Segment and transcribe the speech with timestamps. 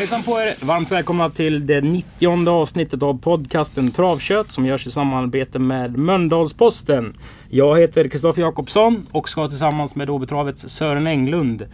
[0.00, 0.64] Hejsan på er!
[0.64, 7.14] Varmt välkomna till det 90 avsnittet av podcasten Travkött som görs i samarbete med Mölndalsposten.
[7.48, 11.68] Jag heter Kristoffer Jakobsson och ska tillsammans med Åbytravets Sören Englund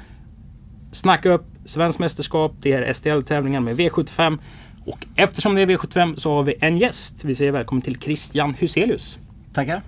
[0.93, 2.53] snacka upp Svenskt mästerskap.
[2.61, 4.39] Det är STL-tävlingar med V75.
[4.87, 7.25] Och eftersom det är V75 så har vi en gäst.
[7.25, 9.19] Vi säger välkommen till Christian Huselius.
[9.55, 9.83] Tackar.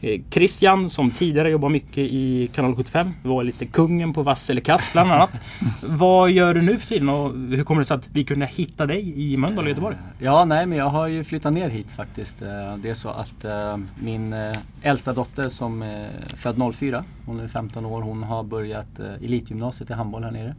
[0.00, 4.60] Eh, Christian som tidigare jobbar mycket i kanal 75 var lite kungen på vass eller
[4.60, 5.40] kass bland annat.
[5.82, 8.86] Vad gör du nu för tiden och hur kommer det sig att vi kunde hitta
[8.86, 9.96] dig i Mölndal och Göteborg?
[10.18, 12.42] Ja, nej men jag har ju flyttat ner hit faktiskt.
[12.42, 14.34] Eh, Det är så att eh, min
[14.82, 19.92] äldsta dotter som är född 04, hon är 15 år, hon har börjat elitgymnasiet i
[19.92, 20.54] handboll här nere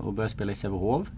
[0.00, 1.08] och börjat spela i Sävehof.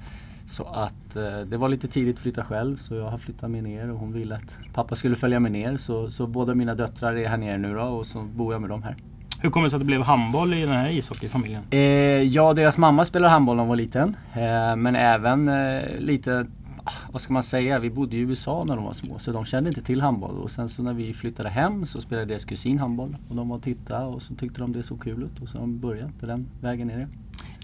[0.47, 3.65] Så att eh, det var lite tidigt att flytta själv så jag har flyttat med
[3.65, 5.77] ner och hon ville att pappa skulle följa med ner.
[5.77, 8.71] Så, så båda mina döttrar är här nere nu då och så bor jag med
[8.71, 8.97] dem här.
[9.43, 11.63] Hur kommer det sig att det blev handboll i den här ishockeyfamiljen?
[11.71, 11.81] Eh,
[12.23, 14.17] ja, deras mamma spelade handboll när hon var liten.
[14.35, 16.47] Eh, men även eh, lite,
[16.85, 19.45] ah, vad ska man säga, vi bodde i USA när de var små så de
[19.45, 20.39] kände inte till handboll.
[20.39, 23.17] Och sen så när vi flyttade hem så spelade deras kusin handboll.
[23.29, 25.59] Och de var och tittade och så tyckte de det såg kul ut och så
[25.59, 27.09] har de börjat på den vägen är det.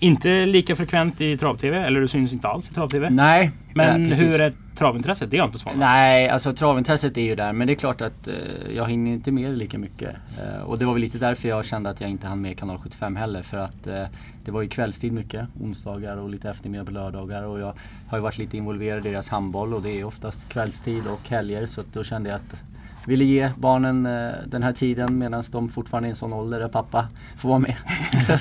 [0.00, 3.10] Inte lika frekvent i trav-tv, eller du syns inte alls i trav-tv.
[3.10, 5.30] Nej, Men nej, hur är travintresset?
[5.30, 8.28] Det jag inte svarat Nej, alltså travintresset är ju där men det är klart att
[8.28, 8.34] eh,
[8.74, 10.16] jag hinner inte med det lika mycket.
[10.38, 12.78] Eh, och det var väl lite därför jag kände att jag inte hann med kanal
[12.78, 14.04] 75 heller för att eh,
[14.44, 17.74] det var ju kvällstid mycket, onsdagar och lite eftermiddag på lördagar och jag
[18.08, 21.66] har ju varit lite involverad i deras handboll och det är oftast kvällstid och helger
[21.66, 22.62] så då kände jag att
[23.06, 26.60] ville ge barnen eh, den här tiden medan de fortfarande är i en sån ålder
[26.60, 27.76] där pappa får vara med.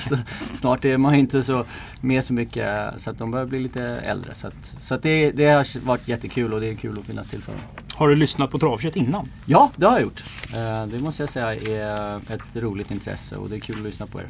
[0.08, 0.18] så
[0.54, 1.64] snart är man inte så
[2.00, 4.34] med så mycket så att de börjar bli lite äldre.
[4.34, 7.28] Så, att, så att det, det har varit jättekul och det är kul att finnas
[7.28, 7.60] till för dem.
[7.94, 9.28] Har du lyssnat på travkött innan?
[9.46, 10.24] Ja, det har jag gjort.
[10.54, 14.06] Eh, Det måste jag säga är ett roligt intresse och det är kul att lyssna
[14.06, 14.26] på er.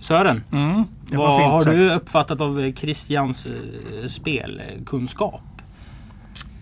[0.00, 0.74] Sören, Mm,
[1.10, 1.76] vad fint har sagt.
[1.76, 5.40] du uppfattat av eh, Christians eh, spelkunskap?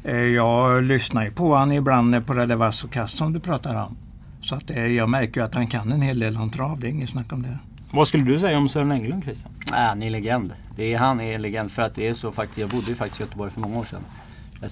[0.04, 3.40] Eh, Jag lyssnar ju på han ibland på det där vass och kast som du
[3.40, 3.96] pratar om.
[4.42, 6.80] Så att eh, jag märker ju att han kan en hel del om trav.
[6.80, 7.58] Det är inget snack om det.
[7.92, 9.52] Vad skulle du säga om Sören Englund Christian?
[9.72, 10.52] Äh, han är legend.
[10.76, 12.58] Det är, han är en legend för att det är så faktiskt.
[12.58, 14.00] Jag bodde ju faktiskt i Göteborg för många år sedan.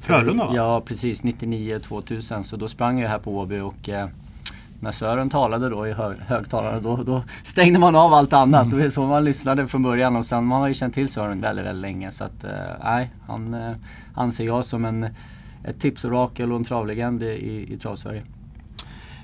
[0.02, 0.52] Frölunda, va?
[0.54, 2.42] Ja precis, 99-2000.
[2.42, 4.08] Så då sprang jag här på Åby och eh,
[4.80, 8.70] när Sören talade då i hö högtalare då, då stängde man av allt annat.
[8.70, 11.40] Det är så man lyssnade från början och sen man har ju känt till Sören
[11.40, 12.10] väldigt, väldigt länge.
[12.10, 12.50] Så att eh,
[12.84, 13.72] nej, han eh,
[14.14, 15.06] anser jag som en,
[15.64, 18.22] ett tipsorakel och en travlegend i, i Travsverige.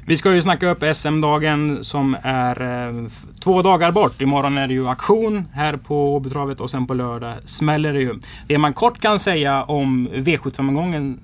[0.06, 3.08] Vi ska ju snacka upp SM-dagen som är eh,
[3.40, 4.22] två dagar bort.
[4.22, 8.20] Imorgon är det ju auktion här på Åbytravet och sen på lördag smäller det ju.
[8.46, 11.20] Det man kort kan säga om V75-gången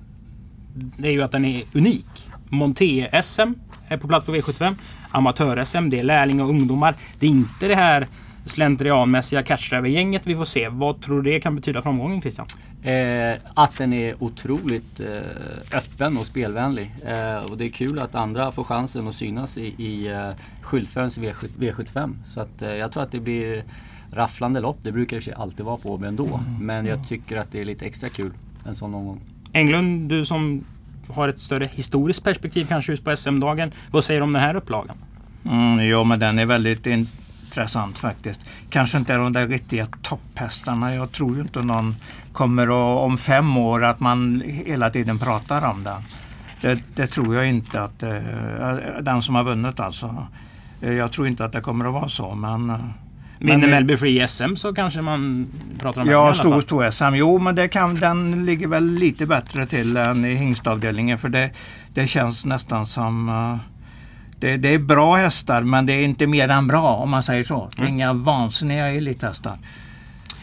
[0.73, 2.29] det är ju att den är unik.
[2.49, 3.53] Monté-SM
[3.91, 4.75] är på plats på V75.
[5.09, 6.95] Amatör-SM, det är lärlingar och ungdomar.
[7.19, 8.07] Det är inte det här
[8.45, 10.69] slentrianmässiga catchdriver-gänget vi får se.
[10.69, 12.47] Vad tror du det kan betyda för omgången Christian?
[12.83, 16.95] Eh, att den är otroligt eh, öppen och spelvänlig.
[17.05, 20.29] Eh, och det är kul att andra får chansen att synas i, i eh,
[20.61, 22.13] skyltförarens V7, V75.
[22.25, 23.63] Så att, eh, jag tror att det blir
[24.13, 24.77] rafflande lopp.
[24.83, 26.39] Det brukar det sig alltid vara på Åby ändå.
[26.59, 28.31] Men jag tycker att det är lite extra kul
[28.65, 29.21] en sån omgång.
[29.53, 30.63] Englund, du som
[31.11, 33.71] har ett större historiskt perspektiv kanske just på SM-dagen.
[33.91, 34.95] Vad säger du om den här upplagan?
[35.45, 38.39] Mm, jo, men den är väldigt intressant faktiskt.
[38.69, 40.95] Kanske inte de där riktiga topphästarna.
[40.95, 41.95] Jag tror ju inte någon
[42.33, 46.01] kommer att, om fem år att man hela tiden pratar om den.
[46.61, 48.17] Det, det tror jag inte att eh,
[49.01, 50.27] den som har vunnit alltså.
[50.81, 52.79] Eh, jag tror inte att det kommer att vara så men eh,
[53.41, 55.47] Vinner det- Melby Free SM så kanske man
[55.79, 57.15] pratar om i Ja, alla stor stor SM.
[57.15, 61.49] Jo, men det kan, den ligger väl lite bättre till än i hingstavdelningen för det,
[61.93, 63.57] det känns nästan som eh,
[64.39, 67.43] det, det är bra hästar men det är inte mer än bra om man säger
[67.43, 67.69] så.
[67.77, 69.57] Är Inga vansinniga elithästar.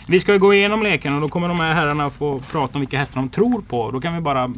[0.06, 2.80] Vi ska ju gå igenom leken och då kommer de här herrarna få prata om
[2.80, 3.90] vilka hästar de tror på.
[3.90, 4.52] Då kan vi bara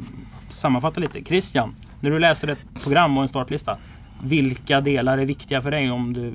[0.50, 1.25] sammanfatta lite.
[1.25, 3.76] Christian, när du läser ett program och en startlista.
[4.23, 6.35] Vilka delar är viktiga för dig om du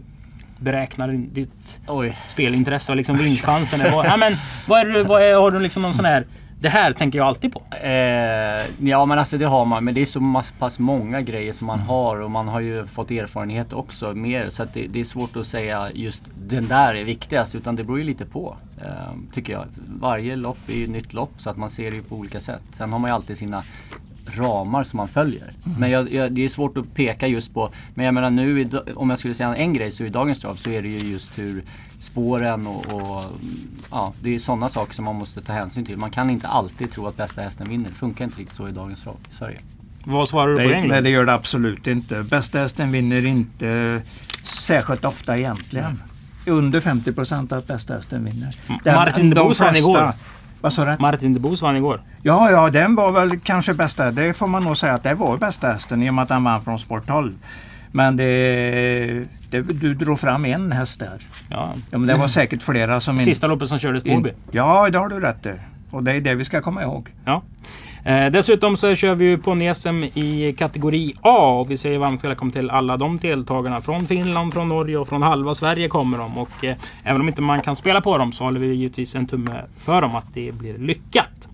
[0.65, 2.17] beräknar din- ditt Oj.
[2.27, 3.79] spelintresse och liksom vinstchansen?
[3.91, 4.33] Vad, ja, men,
[4.67, 6.25] vad är vad är, har du liksom någon sån här...
[6.59, 7.61] Det här tänker jag alltid på.
[7.83, 9.83] Eh, ja men alltså det har man.
[9.83, 13.11] Men det är så pass många grejer som man har och man har ju fått
[13.11, 14.49] erfarenhet också mer.
[14.49, 17.55] Så det, det är svårt att säga just den där är viktigast.
[17.55, 18.57] Utan det beror ju lite på.
[18.81, 19.65] Eh, tycker jag.
[19.99, 22.39] Varje lopp är ju ett nytt lopp så att man ser det ju på olika
[22.39, 22.61] sätt.
[22.73, 23.63] Sen har man ju alltid sina
[24.25, 25.53] ramar som man följer.
[25.65, 25.79] Mm.
[25.79, 29.09] Men jag, jag, det är svårt att peka just på, men jag menar nu, om
[29.09, 31.63] jag skulle säga en grej så i dagens trav så är det ju just hur
[31.99, 33.23] spåren och, och
[33.91, 35.97] ja, det är sådana saker som man måste ta hänsyn till.
[35.97, 37.89] Man kan inte alltid tro att bästa hästen vinner.
[37.89, 39.59] Det funkar inte riktigt så i dagens trav i Sverige.
[40.03, 42.23] Vad svarar du på det Nej, nej, det gör det absolut inte.
[42.23, 44.01] Bästa hästen vinner inte
[44.43, 46.01] särskilt ofta egentligen.
[46.45, 48.55] Under 50 procent att bästa hästen vinner.
[48.85, 50.13] Martin de Boos vann igår.
[50.65, 50.95] Vad sa du?
[50.99, 51.99] Martin de Boos vann igår.
[52.21, 54.11] Ja, ja, den var väl kanske bästa.
[54.11, 56.43] Det får man nog säga att det var bästa hästen i och med att den
[56.43, 57.33] vann från Sport 12.
[57.91, 61.17] Men det, det, du drog fram en häst där.
[61.49, 61.73] Ja.
[61.91, 63.19] Ja, men det var säkert flera som.
[63.19, 64.31] Sista loppet som kördes på Åby.
[64.51, 65.53] Ja, det har du rätt i.
[65.95, 67.09] Och det är det vi ska komma ihåg.
[67.25, 67.43] Ja.
[68.05, 72.23] Eh, dessutom så kör vi ju på SM i kategori A och vi säger varmt
[72.23, 73.81] välkommen till alla de deltagarna.
[73.81, 76.37] Från Finland, från Norge och från halva Sverige kommer de.
[76.37, 79.27] Och eh, även om inte man kan spela på dem så håller vi givetvis en
[79.27, 81.47] tumme för dem att det blir lyckat.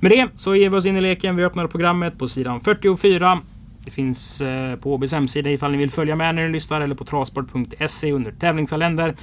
[0.00, 1.36] Med det så ger vi oss in i leken.
[1.36, 3.40] Vi öppnar programmet på sidan 44.
[3.84, 6.94] Det finns eh, på OBs hemsida ifall ni vill följa med när ni lyssnar eller
[6.94, 9.14] på trasport.se under tävlingskalender.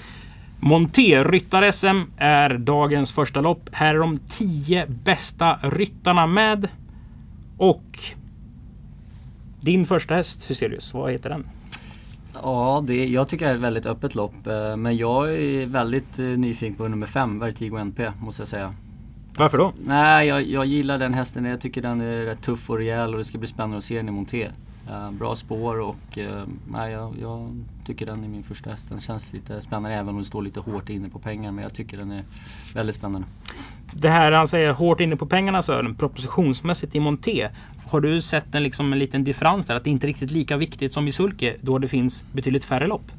[0.62, 3.70] Monté Ryttar-SM är dagens första lopp.
[3.72, 6.68] Här är de 10 bästa ryttarna med.
[7.58, 8.00] Och
[9.62, 11.48] din första häst Hyselius, vad heter den?
[12.34, 14.48] Ja, det, jag tycker det är ett väldigt öppet lopp.
[14.48, 18.74] eh, Men jag är väldigt eh, nyfiken på nummer 5, Vertigo NP, måste jag säga.
[19.38, 19.74] Varför då?
[19.86, 21.46] Nej, jag, jag gillar den hästen.
[21.46, 23.96] Jag tycker den är rätt tuff och rejäl och det ska bli spännande att se
[23.98, 24.48] den i monté.
[24.90, 26.18] Eh, bra spår och
[26.72, 28.90] nej, jag, jag tycker den är min första häst.
[28.90, 31.52] Den känns lite spännande även om det står lite hårt inne på pengar.
[31.52, 32.24] Men jag tycker den är
[32.74, 33.28] väldigt spännande.
[33.94, 37.50] Det här han säger hårt inne på pengarna Sören, propositionsmässigt i Monté.
[37.88, 39.76] Har du sett en, liksom, en liten differens där?
[39.76, 42.88] Att det inte är riktigt lika viktigt som i Sulke då det finns betydligt färre
[42.88, 43.12] lopp?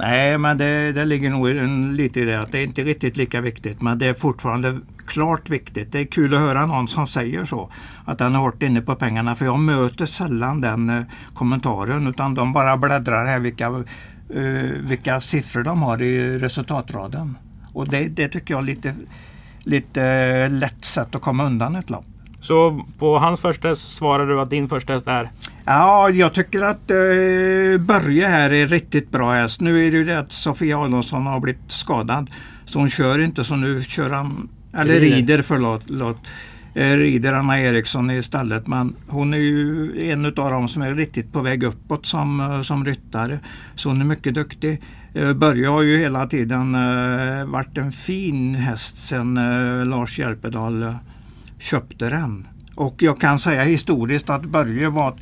[0.00, 3.16] Nej, men det, det ligger nog en, lite i det att det är inte riktigt
[3.16, 3.82] lika viktigt.
[3.82, 5.92] Men det är fortfarande klart viktigt.
[5.92, 7.70] Det är kul att höra någon som säger så.
[8.04, 9.34] Att den är hårt inne på pengarna.
[9.34, 11.02] För jag möter sällan den eh,
[11.34, 12.06] kommentaren.
[12.06, 13.66] Utan de bara bläddrar här vilka,
[14.34, 17.38] eh, vilka siffror de har i resultatraden.
[17.72, 18.94] Och det, det tycker jag är lite,
[19.58, 22.09] lite eh, lätt sätt att komma undan ett lopp.
[22.40, 25.30] Så på hans första häst svarar du att din första häst är?
[25.64, 29.60] Ja, jag tycker att eh, Börje här är riktigt bra häst.
[29.60, 32.30] Nu är det ju det att Sofia Adolfsson har blivit skadad.
[32.64, 35.16] Så hon kör inte så nu kör han, eller Rider.
[35.16, 35.82] rider, förlåt.
[35.86, 36.16] förlåt
[36.74, 38.66] eh, rider Anna Eriksson istället.
[38.66, 42.62] Men hon är ju en av dem som är riktigt på väg uppåt som, eh,
[42.62, 43.38] som ryttare.
[43.74, 44.82] Så hon är mycket duktig.
[45.14, 46.72] Eh, Börje har ju hela tiden
[47.50, 49.34] varit en fin häst sedan
[49.90, 50.94] Lars Järpedal eh,
[51.60, 52.48] köpte den.
[52.74, 55.14] Och jag kan säga historiskt att Börje var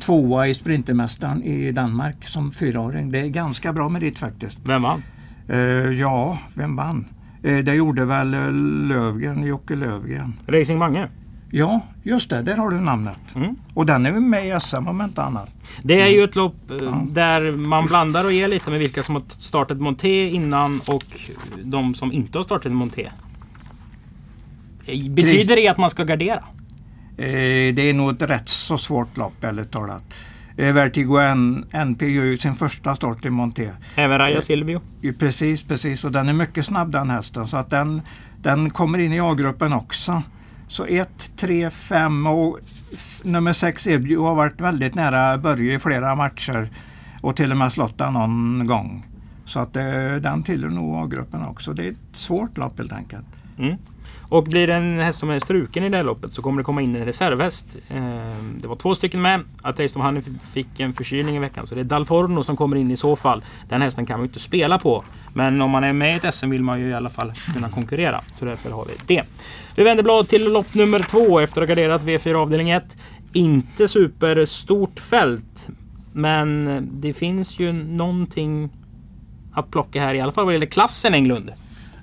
[0.00, 3.10] tvåa i Sprintermästaren i Danmark som fyraåring.
[3.10, 4.58] Det är ganska bra merit faktiskt.
[4.64, 5.02] Vem vann?
[5.48, 5.58] Eh,
[6.00, 7.04] ja, vem vann?
[7.42, 8.52] Eh, det gjorde väl eh,
[8.88, 10.32] Lövgren, Jocke Lövgren.
[10.46, 11.08] Racing Mange?
[11.50, 13.18] Ja, just det, där har du namnet.
[13.34, 13.56] Mm.
[13.74, 15.50] Och den är med i SM om inte annat.
[15.82, 17.06] Det är ju ett lopp Ja.
[17.10, 21.04] där man blandar och ger lite med vilka som har startat Monté innan och
[21.64, 23.08] de som inte har startat Monté.
[25.10, 26.44] Betyder det att man ska gardera?
[27.16, 30.02] Eh, det är nog ett rätt så svårt lopp ärligt talat.
[30.56, 33.70] Eh, Vertigo N, NP gör ju sin första start i Monté.
[33.96, 34.80] Även Raja Eh, Silvio?
[35.18, 36.04] Precis, precis.
[36.04, 37.46] Och den är mycket snabb den hästen.
[37.46, 38.02] Så att den,
[38.42, 40.22] den kommer in i A-gruppen också.
[40.68, 42.58] Så 1, 3, 5 och
[43.22, 46.68] nummer 6 Ebjo har varit väldigt nära Börje i flera matcher.
[47.20, 49.06] Och till och med slått den någon gång.
[49.44, 51.72] Så att eh, den tillhör nog A-gruppen också.
[51.72, 53.26] Det är ett svårt lopp helt enkelt.
[53.58, 53.76] Mm.
[54.34, 56.64] Och blir det en häst som är struken i det här loppet så kommer det
[56.64, 57.76] komma in en reservhäst.
[57.90, 59.40] Ehm, det var två stycken med.
[59.62, 60.22] Att Taste of Honey
[60.52, 61.66] fick en förkylning i veckan.
[61.66, 63.44] Så det är Dalforno som kommer in i så fall.
[63.68, 65.04] Den hästen kan man ju inte spela på.
[65.34, 67.70] Men om man är med i ett SM vill man ju i alla fall kunna
[67.70, 68.20] konkurrera.
[68.38, 69.22] Så därför har vi det.
[69.76, 72.96] Vi vänder blad till lopp nummer två efter att ha garderat V4 avdelning 1.
[73.32, 75.68] Inte superstort fält.
[76.12, 78.70] Men det finns ju någonting
[79.52, 81.50] att plocka här i alla fall vad gäller klassen Englund.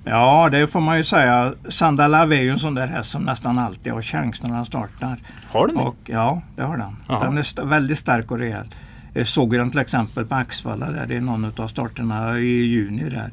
[0.04, 1.54] Ja, det får man ju säga.
[1.68, 5.16] Sandalav är ju en sån där häst som nästan alltid har chans när han startar.
[5.52, 5.74] Har det?
[5.74, 6.96] Och, ja, det har den.
[7.08, 7.24] Jaha.
[7.24, 8.66] Den är st- väldigt stark och rejäl.
[9.14, 11.06] Jag såg den till exempel på Axvalla där.
[11.08, 13.30] Det är någon av starterna i juni där.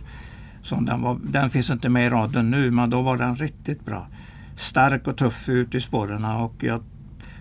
[0.64, 3.86] Som den, var, den finns inte med i raden nu men då var den riktigt
[3.86, 4.08] bra.
[4.56, 6.26] Stark och tuff ut i spåren.
[6.26, 6.84] Och jag,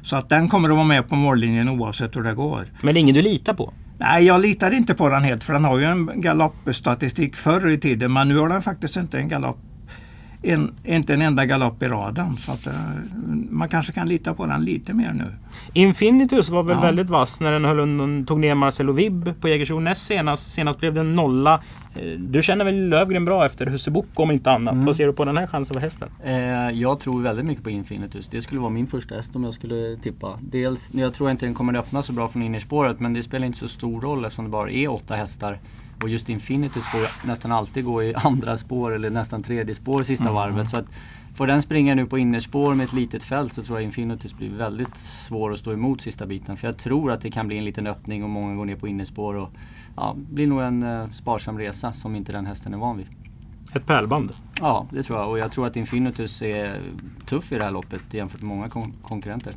[0.03, 2.65] så att den kommer att vara med på mållinjen oavsett hur det går.
[2.83, 3.73] Men det är ingen du litar på?
[4.00, 7.78] Nej, jag litar inte på den helt för den har ju en galoppstatistik förr i
[7.78, 9.68] tiden men nu har den faktiskt inte en galopp
[10.42, 12.37] en, inte en enda galopp i raden.
[12.37, 12.73] Så att, eh,
[13.50, 15.33] man kanske kan lita på den lite mer nu.
[15.73, 16.83] Infinitus var väl Ja.
[16.83, 20.52] väldigt vass när den höll undan, tog ner Marcelo Vibb på Jägersro näst senast.
[20.52, 21.61] Senast blev det en nolla.
[21.95, 24.75] Eh, Du känner väl Lövgren bra efter Hussebok om inte annat.
[24.76, 26.09] Vad ser du på den här chansen för hästen?
[26.25, 26.35] Eh,
[26.71, 28.28] jag tror väldigt mycket på Infinitus.
[28.28, 30.38] Det skulle vara min första häst om jag skulle tippa.
[30.40, 33.47] Dels, jag tror inte den kommer att öppna så bra från innerspåret men det spelar
[33.47, 35.59] inte så stor roll eftersom det bara är åtta hästar.
[36.02, 40.33] Och just Infinitus får nästan alltid gå i andra spår eller nästan tredje spår sista
[40.33, 40.69] varvet.
[40.69, 40.87] Så att
[41.35, 44.50] får den springa nu på innerspår med ett litet fält så tror jag Infinitus blir
[44.50, 46.57] väldigt svår att stå emot sista biten.
[46.57, 48.88] För jag tror att det kan bli en liten öppning och många går ner på
[48.88, 49.35] innerspår.
[49.35, 49.50] Och,
[49.97, 53.07] ja, blir nog en eh, sparsam resa som inte den hästen är van vid.
[53.75, 54.33] Ett pärlband.
[54.61, 55.31] Ja, det tror jag.
[55.31, 56.81] Och jag tror att Infinitus är
[57.26, 59.52] tuff i det här loppet jämfört med många kon- konkurrenter.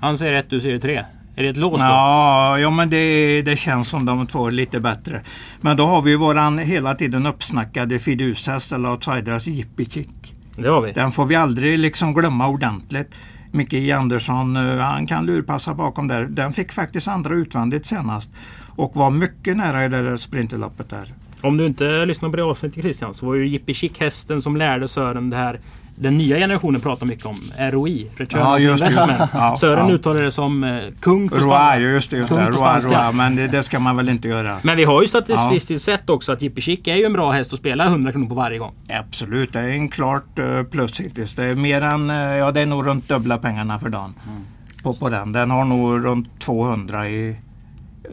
[0.00, 1.04] Han säger ett, du säger tre.
[1.38, 1.86] Är det ett lås då?
[1.86, 5.22] Ja, ja men det, det känns som de två är lite bättre.
[5.60, 10.34] Men då har vi ju våran hela tiden uppsnackade fidushäst eller outsiders Yippie Chick.
[10.56, 10.92] Det har vi.
[10.92, 13.14] Den får vi aldrig liksom glömma ordentligt.
[13.50, 13.92] Micke J.
[13.92, 16.24] Andersson, eh, han kan lurpassa bakom där.
[16.24, 18.30] Den fick faktiskt andra utvändigt senast.
[18.76, 21.14] Och var mycket nära i det där sprinterloppet där.
[21.40, 24.56] Om du inte lyssnar på det avsnittet Christian så var ju Jippi Chick hästen som
[24.56, 25.60] lärde Sören det här
[25.96, 28.86] den nya generationen pratar mycket om ROI, Return Ja, just det.
[28.86, 29.30] Investment.
[29.34, 29.94] Ja, Sören ja.
[29.94, 31.78] uttalar det som eh, kung på Roa, spanska.
[31.80, 32.16] just det.
[32.16, 32.50] Just det.
[32.50, 32.78] Roa.
[32.78, 34.58] Roa, men det, det ska man väl inte göra.
[34.62, 37.52] Men vi har ju statistiskt sett också att Jippi Chick är ju en bra häst
[37.52, 38.72] att spela 100 kronor på varje gång.
[38.88, 41.34] Absolut, det är en klart eh, plus hittills.
[41.34, 44.14] Det är mer än, eh, ja det är nog runt dubbla pengarna för dagen.
[44.82, 45.32] På, på den.
[45.32, 47.36] Den har nog runt 200 i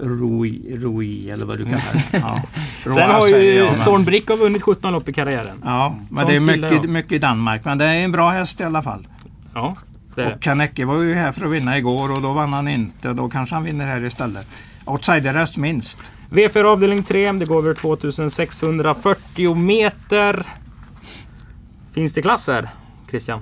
[0.01, 2.17] ROI, ROI eller vad du kallar det.
[2.17, 2.43] Ja.
[2.91, 5.61] Sen har ju Zorn Brickov vunnit 17 lopp i karriären.
[5.63, 7.65] Ja, men Sånt det är mycket, mycket i Danmark.
[7.65, 9.07] Men det är en bra häst i alla fall.
[9.53, 9.75] Ja,
[10.15, 10.33] det.
[10.33, 13.13] Och Kanecke var ju här för att vinna igår och då vann han inte.
[13.13, 14.47] Då kanske han vinner här istället.
[14.85, 15.97] Outsiderhäst minst.
[16.29, 20.45] V4 avdelning 3, det går över 2640 meter.
[21.93, 22.69] Finns det klasser?
[23.09, 23.39] Christian?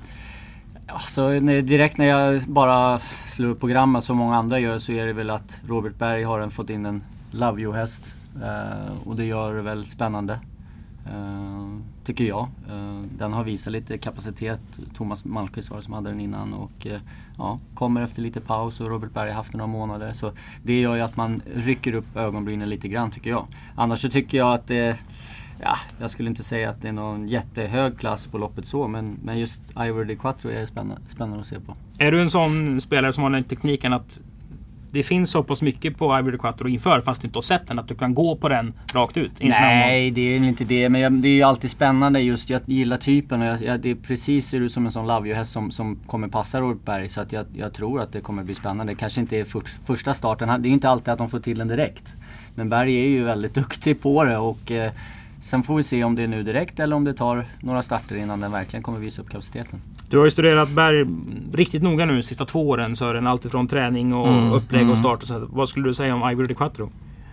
[0.94, 5.14] Alltså, direkt när jag bara slår upp programmet som många andra gör så är det
[5.14, 8.16] väl att Robert Berg har en, fått in en Love You-häst.
[8.44, 10.40] Eh, och det gör det väl spännande.
[11.06, 11.68] Eh,
[12.04, 12.48] tycker jag.
[12.70, 14.62] Eh, den har visat lite kapacitet.
[14.96, 16.54] Thomas Malmqvist var det som hade den innan.
[16.54, 17.00] Och eh,
[17.38, 20.14] ja, kommer efter lite paus och Robert Berg har haft den några månader.
[20.14, 20.32] Så
[20.64, 23.48] det gör ju att man rycker upp ögonbrynen lite grann tycker jag.
[23.76, 24.98] Annars så tycker jag att det
[25.64, 29.20] Ja, jag skulle inte säga att det är någon jättehög klass på loppet så men,
[29.24, 31.76] men just Ivory de Quattro är spännande, spännande att se på.
[31.98, 34.22] Är du en sån spelare som har den tekniken att
[34.92, 37.80] det finns så pass mycket på Ivory Quattro inför fast du inte har sett den
[37.80, 39.32] att du kan gå på den rakt ut?
[39.42, 40.90] Nej, det är inte det.
[40.90, 42.50] Men jag, det är ju alltid spännande just.
[42.50, 45.28] Jag gillar typen och jag, jag, det är precis ser ut som en sån Love
[45.28, 47.10] You-häst som, som kommer passa Robert Berg.
[47.10, 48.94] Så att jag, jag tror att det kommer bli spännande.
[48.94, 50.62] Det kanske inte är för, första starten.
[50.62, 52.16] Det är inte alltid att de får till den direkt.
[52.56, 54.92] Men Berg är ju väldigt duktig på det och eh,
[55.42, 58.16] sen får vi se om det är nu direkt eller om det tar några starter
[58.16, 59.82] innan den verkligen kommer visa upp kapaciteten.
[60.10, 61.06] Du har ju studerat Berg
[61.54, 63.28] riktigt noga nu de sista två åren Sören.
[63.28, 65.04] Alltifrån träning och Mm, upplägg och mm.
[65.04, 65.22] start.
[65.22, 65.48] Och så.
[65.50, 66.90] Vad skulle du säga om Ivory de Quattro?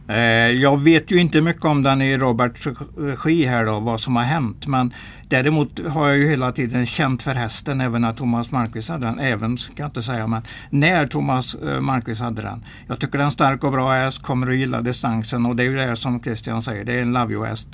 [0.08, 0.16] Eh,
[0.50, 4.22] jag vet ju inte mycket om den i Roberts regi här då, vad som har
[4.22, 4.66] hänt.
[4.66, 4.92] Men
[5.28, 9.18] däremot har jag ju hela tiden känt för hästen även när Thomas Malmqvist hade den.
[9.18, 12.64] Även, ska jag inte säga, men när Thomas eh, Malmqvist hade den.
[12.86, 15.62] Jag tycker den är en stark och bra häst, kommer att gilla distansen och det
[15.62, 17.68] är ju det här som Christian säger, det är en Love You-häst.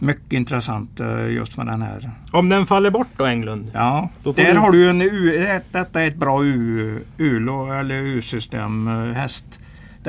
[0.00, 2.10] Mycket intressant eh, just med den här.
[2.32, 3.70] Om den faller bort då Englund?
[3.74, 7.48] Ja, där du- har du en U, ett- detta är ett bra U, U,
[7.80, 9.44] eller U-system häst.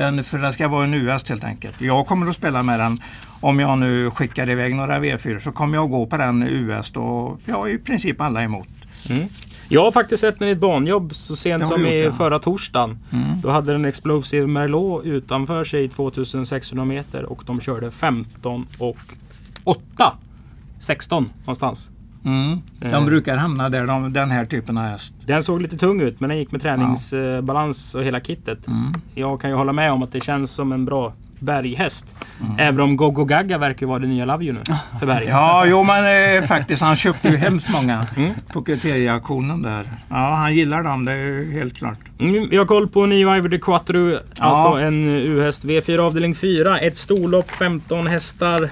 [0.00, 1.80] Den, för det ska vara en U-häst helt enkelt.
[1.80, 2.98] Jag kommer att spela med den.
[3.40, 6.96] Om jag nu skickar iväg några V4 så kommer jag att gå på den U-häst
[6.96, 8.68] och ja, i princip alla emot.
[9.08, 9.28] Mm.
[9.68, 12.12] Jag har faktiskt sett den i ett banjobb så sent Det som i ja.
[12.12, 12.98] förra torsdagen.
[13.12, 13.40] Mm.
[13.42, 18.96] Då hade den Explosive Merlot utanför sig i 2600 meter och de körde 15 och
[19.64, 20.12] 8.
[20.80, 21.90] 16 någonstans.
[22.24, 22.58] Mm.
[22.78, 23.04] De Eh.
[23.04, 25.14] brukar hamna där, de, den här typen av häst.
[25.26, 28.66] Den såg lite tung ut men den gick med träningsbalans och hela kittet.
[28.66, 28.94] Mm.
[29.14, 32.14] Jag kan ju hålla med om att det känns som en bra berghäst.
[32.40, 32.52] Mm.
[32.58, 34.60] Även om Gogo Gaga verkar vara det nya You nu
[34.98, 35.24] för berg.
[35.28, 38.32] Ja, jo men eh, faktiskt han köpte ju hemskt många Mm.
[38.52, 39.84] på kriterieauktionen där.
[40.08, 41.98] Ja, han gillar dem, det är helt klart.
[42.18, 44.14] Mm, jag har koll på Nio Ivory de Quattro.
[44.38, 44.80] Alltså Ja.
[44.80, 45.64] en U-häst.
[45.64, 46.78] V4 avdelning 4.
[46.78, 48.70] Ett storlopp, 15 hästar.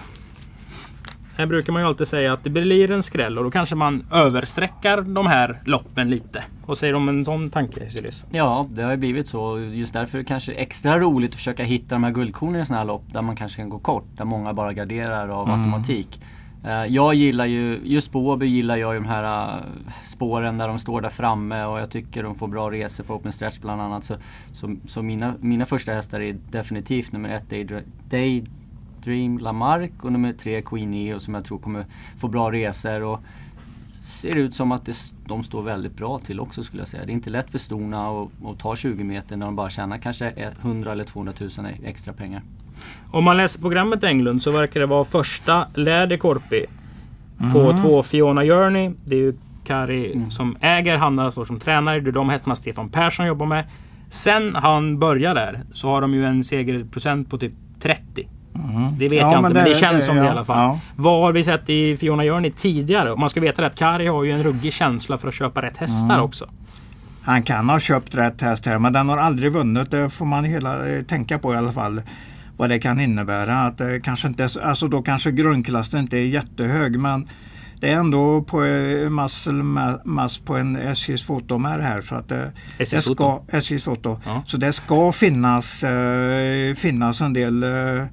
[1.39, 4.07] Här brukar man ju alltid säga att det blir en skräll och då kanske man
[4.13, 6.45] översträckar de här loppen lite.
[6.67, 8.25] Vad säger du om en sån tanke Silis?
[8.31, 9.59] Ja, det har ju blivit så.
[9.59, 12.79] Just därför är det kanske extra roligt att försöka hitta de här guldkornen i sådana
[12.81, 14.05] här lopp där man kanske kan gå kort.
[14.17, 16.21] Där många bara garderar av automatik.
[16.65, 19.63] Eh, Jag gillar ju, just på Åby gillar jag ju de här eh,
[20.05, 23.33] spåren där de står där framme och jag tycker de får bra resor på Open
[23.33, 24.05] Stretch bland annat.
[24.05, 24.15] Så,
[24.53, 27.83] så, så mina, mina första hästar är definitivt nummer ett Daydream,
[29.09, 31.87] Dream Lamarck och nummer tre Queen Neo som jag tror kommer
[32.19, 33.03] få bra resor.
[33.03, 33.21] Och
[34.03, 34.97] ser ut som att det,
[35.27, 37.05] de står väldigt bra till också skulle jag säga.
[37.07, 39.97] Det är inte lätt för storna att, att ta 20 meter när de bara tjänar
[39.99, 41.51] kanske 100 eller 200 000
[41.85, 42.43] extra pengar.
[43.11, 46.67] Om man läser programmet Englund så verkar det vara första Läderkorpi
[47.53, 48.91] på två Fiona Journey.
[49.05, 49.35] Det är ju
[49.65, 50.31] Kari Mm.
[50.31, 52.01] som äger, Hanna står som tränare.
[52.01, 53.65] Det är de hästarna Stefan Persson jobbar med.
[54.11, 57.53] Sen han började där så har de ju en segerprocent på typ
[58.67, 58.95] 30.
[58.99, 60.31] Det vet Ja, jag men inte, men det- det känns det- som det i ja,
[60.31, 60.59] alla fall.
[60.59, 60.81] ja.
[60.97, 63.13] Vad har vi sett i Fiona Journey tidigare?
[63.13, 65.63] Och man ska veta det att Kari har ju en ruggig känsla för att köpa
[65.63, 66.21] rätt hästar Mm.
[66.25, 66.47] också.
[67.23, 69.91] Han kan ha köpt rätt häst här men den har aldrig vunnit.
[69.91, 72.03] Det får man hela eh, tänka på i alla fall.
[72.57, 73.61] Vad det kan innebära.
[73.61, 77.29] Att det kanske inte alltså då kanske grundklassen inte är jättehög men
[77.81, 82.01] det är ändå på eh, muscle ma- mass på en SJs foto med det här.
[82.01, 83.45] Så att det, SJs det ska, foto?
[83.57, 84.21] SJs foto.
[84.27, 84.43] Ja.
[84.47, 88.05] Så det ska finnas, eh, finnas en del eh,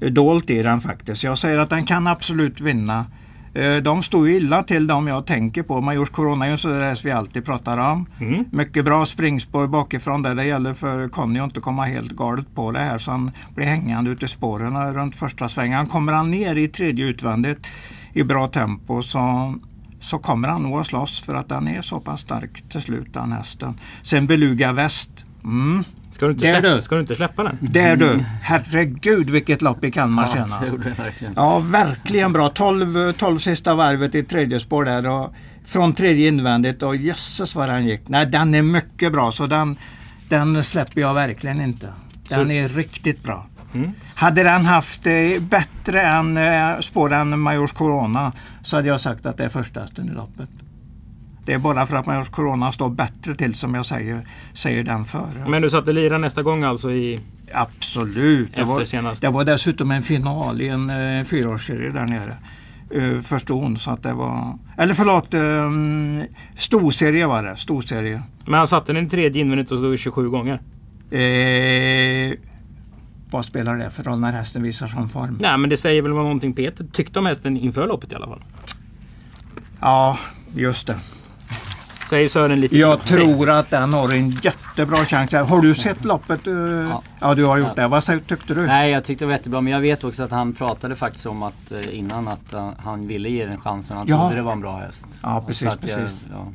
[0.00, 1.24] dolt i den faktiskt.
[1.24, 3.06] Jag säger att den kan absolut vinna.
[3.54, 5.80] Eh, De står ju illa till de jag tänker på.
[5.80, 8.06] Majors Corona är ju en sån där vi alltid pratar om.
[8.20, 8.44] Mm.
[8.52, 10.34] Mycket bra springspår bakifrån där.
[10.34, 13.66] Det gäller för Conny att inte komma helt galet på det här så han blir
[13.66, 15.86] hängande ute i spåren runt första svängen.
[15.86, 17.66] Kommer han ner i tredje utvändigt
[18.12, 19.54] i bra tempo så,
[20.00, 23.14] så kommer han nog att slåss för att den är så pass stark till slut
[23.14, 23.74] den hästen.
[24.02, 25.10] Sen Beluga Väst.
[25.44, 25.84] Mm.
[26.10, 26.82] Ska du inte, Där släppa, du.
[26.82, 27.58] ska du inte släppa den?
[27.60, 28.24] Där du!
[28.42, 30.72] Herregud vilket lopp i Kalmar Ja, senast.
[30.98, 31.32] verkligen.
[31.36, 32.48] Ja, verkligen bra.
[32.48, 35.10] 12, 12 sista varvet i tredje spår där.
[35.10, 38.08] Och från tredje invändigt och jösses vad den gick.
[38.08, 39.76] Nej, den är mycket bra så den,
[40.28, 41.88] den släpper jag verkligen inte.
[42.28, 43.46] Den Så- är riktigt bra.
[43.74, 43.90] Mm.
[44.14, 49.26] Hade den haft eh, bättre än eh, spår än Majors Corona så hade jag sagt
[49.26, 50.48] att det är första hästen i loppet.
[51.48, 54.20] Det är bara för att Majors Corona står bättre till som jag säger,
[54.54, 55.44] säger den före.
[55.46, 57.20] Men du satte lira nästa gång alltså i...
[57.52, 58.48] Absolut.
[58.54, 59.22] Det Efter var, senast.
[59.22, 62.36] det var dessutom en final i en eh, fyraårsserie där nere.
[62.96, 63.76] Uh, för ston.
[63.76, 66.22] Så att det var, eller förlåt, um,
[66.56, 67.56] storserie var det.
[67.56, 68.22] Storserie.
[68.44, 70.60] Men han satte den i tredje invändigt och stod 27 gånger.
[71.10, 72.38] Eh,
[73.30, 75.38] vad spelar det för roll när hästen visar sån form?
[75.40, 78.44] Nej men det säger väl någonting Peter tyckte om hästen inför loppet i alla fall.
[79.80, 80.18] Ja,
[80.54, 80.96] just det.
[82.08, 82.78] Säger Sören lite...
[82.78, 85.32] Jag tror att den har en jättebra chans.
[85.32, 86.46] Har du sett loppet?
[86.46, 86.54] eh?
[87.20, 87.34] ja.
[87.34, 87.88] du har gjort det.
[87.88, 88.66] Vad tyckte du?
[88.66, 89.60] Nej, jag tyckte det var jättebra.
[89.60, 93.06] Men jag vet också att han pratade faktiskt om att eh, innan att eh, han
[93.06, 93.96] ville ge den chansen.
[93.96, 94.18] Han Ja.
[94.20, 95.06] trodde det var en bra häst.
[95.22, 96.26] Ja, precis, jag- precis.
[96.32, 96.46] ja.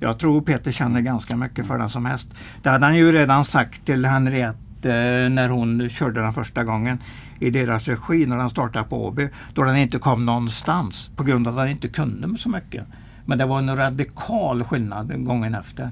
[0.00, 2.28] Jag tror Peter känner ganska mycket för den som häst.
[2.62, 6.98] Det hade han ju redan sagt till Henriette när hon körde den första gången
[7.40, 9.28] i deras regi när den startade på Åby.
[9.54, 12.84] Då den inte kom någonstans på grund av att den inte kunde så mycket.
[13.26, 15.90] Men det var en radikal skillnad gången efter.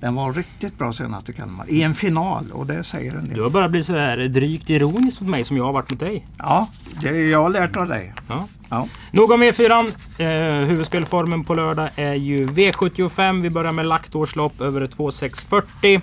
[0.00, 1.66] Den var riktigt bra senast i Kalmar.
[1.70, 3.42] I en final och det säger en Du del.
[3.42, 6.26] har bara blivit så här drygt ironisk mot mig som jag har varit mot dig.
[6.38, 6.68] Ja,
[7.00, 8.12] det jag har lärt av dig.
[8.28, 8.46] Ja.
[8.70, 8.86] Ja.
[9.10, 9.92] Nog om E4.
[10.18, 13.42] Eh, huvudspelformen på lördag är ju V75.
[13.42, 16.00] Vi börjar med laktårslopp över 2640.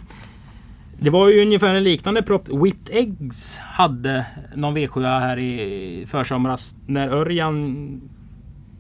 [0.99, 2.49] Det var ju ungefär en liknande propp.
[2.49, 6.75] Whipped Eggs hade någon V7 här i försomras.
[6.85, 8.01] När Örjan...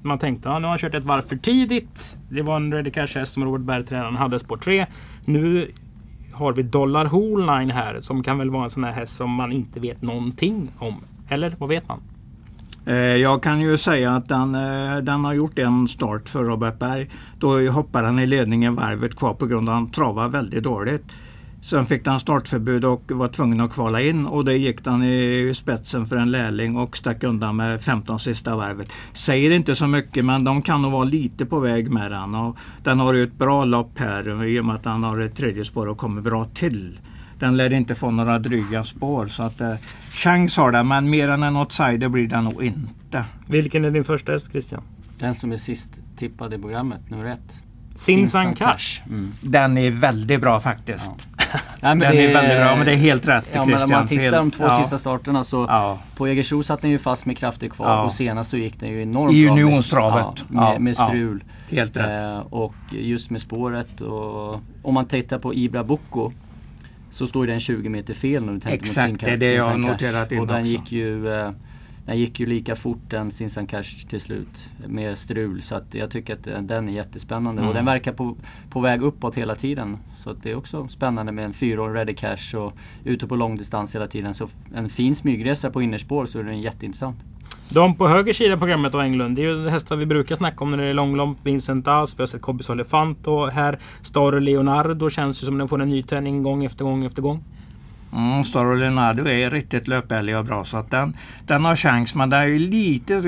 [0.05, 2.17] Man tänkte att nu har han kört ett varv för tidigt.
[2.29, 4.85] Det var en Ready Cash häst som Robert Berg tränaren hade spår 3.
[5.25, 5.71] Nu
[6.33, 9.51] har vi Dollar Hoolline här som kan väl vara en sån här häst som man
[9.51, 10.95] inte vet någonting om.
[11.29, 11.99] Eller vad vet man?
[12.85, 16.79] Eh, jag kan ju säga att den, eh, den har gjort en start för Robert
[16.79, 17.09] Berg.
[17.39, 21.03] Då hoppar han i ledningen varvet kvar på grund av att han travar väldigt dåligt.
[21.65, 25.53] Sen fick han startförbud och var tvungen att kvala in och det gick han i
[25.55, 28.91] spetsen för en lärling och stack undan med 15 sista varvet.
[29.13, 32.35] Säger inte så mycket men de kan nog vara lite på väg med den.
[32.35, 35.35] Och den har ju ett bra lopp här i och med att han har ett
[35.35, 36.99] tredje spår och kommer bra till.
[37.39, 39.73] Den lär inte få några dryga spår så att eh,
[40.09, 43.25] chans har den men mer än en outsider blir den nog inte.
[43.47, 44.81] Vilken är din första häst Christian?
[45.19, 47.63] Den som är sist tippad i programmet, nummer ett.
[47.95, 49.01] Sinsan Cash.
[49.09, 49.31] Mm.
[49.41, 51.11] Den är väldigt bra faktiskt.
[51.81, 53.67] Nej, men Den det är väldigt bra men det är helt rätt Ja, men om
[53.69, 53.89] Christian.
[53.89, 54.77] man tittar Helt- de två ja.
[54.77, 55.99] sista starterna så Ja.
[56.17, 58.03] på Jägersro satt den ju fast med krafter kvar Ja.
[58.03, 60.49] och senast så gick den ju enormt I bra med- unionstravet.
[60.49, 61.07] Med, med ja.
[61.07, 61.43] strul.
[61.69, 62.21] Helt rätt.
[62.23, 64.53] Eh, och just med spåret och
[64.83, 66.31] om man tittar på Ibra Bocco
[67.09, 69.63] så står den 20 meter fel när du tänker Exakt, mot det är det jag
[69.63, 70.61] har noterat Och den också.
[70.71, 71.49] gick ju eh,
[72.05, 75.61] den gick ju lika fort än Sinsan Cash till slut med strul.
[75.61, 77.67] Så att jag tycker att den är jättespännande Mm.
[77.69, 78.35] och den verkar på,
[78.69, 79.97] på väg uppåt hela tiden.
[80.17, 83.95] Så att det är också spännande med en fyraårig ready cash och ute på långdistans
[83.95, 84.33] hela tiden.
[84.33, 87.17] Så en fin smygresa på innerspår så är den jätteintressant.
[87.69, 90.71] De på höger sida programmet då Englund, det är ju hästar vi brukar snacka om
[90.71, 91.37] när det är långlopp.
[91.43, 95.67] Vincent As, vi har sett Kobbis Olefant och här Star Leonardo känns ju som den
[95.67, 97.43] får en ny träning gång efter gång efter gång.
[98.15, 102.29] Mm, Storo Leonardo är riktigt löpärlig och bra så att den, den har chans men
[102.29, 103.19] det är ju lite,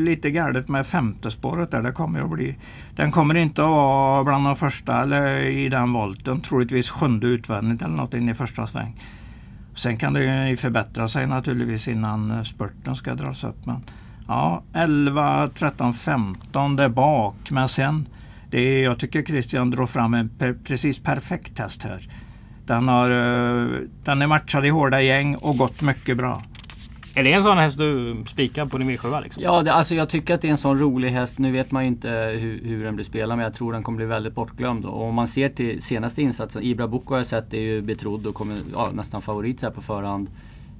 [0.00, 1.82] lite galet med femte spåret där.
[1.82, 2.56] Det kommer att bli,
[2.94, 6.40] den kommer inte att vara bland de första eller i den volten.
[6.40, 9.00] Troligtvis sjunde utvändigt eller något in i första sväng.
[9.74, 13.66] Sen kan det ju förbättra sig naturligtvis innan eh, spurten ska dras upp.
[13.66, 13.84] Men
[14.28, 17.50] ja, 11, 13, 15 där bak.
[17.50, 18.08] Men sen,
[18.50, 22.08] det är, jag tycker Christian drog fram en per, precis perfekt test här.
[22.72, 26.42] Den, har, eh, den är matchad i hårda gäng och gått mycket bra.
[27.14, 29.22] Är det en sån häst du spikar på din V7?
[29.22, 29.42] Liksom?
[29.42, 31.38] Ja, det, alltså jag tycker att det är en sån rolig häst.
[31.38, 33.96] Nu vet man ju inte hur, hur den blir spelad men jag tror den kommer
[33.96, 34.84] bli väldigt bortglömd.
[34.84, 38.26] Och om man ser till senaste insatsen, Ibra Boko har jag sett är ju betrodd
[38.26, 40.28] och kommer ja, nästan favorit så här på förhand.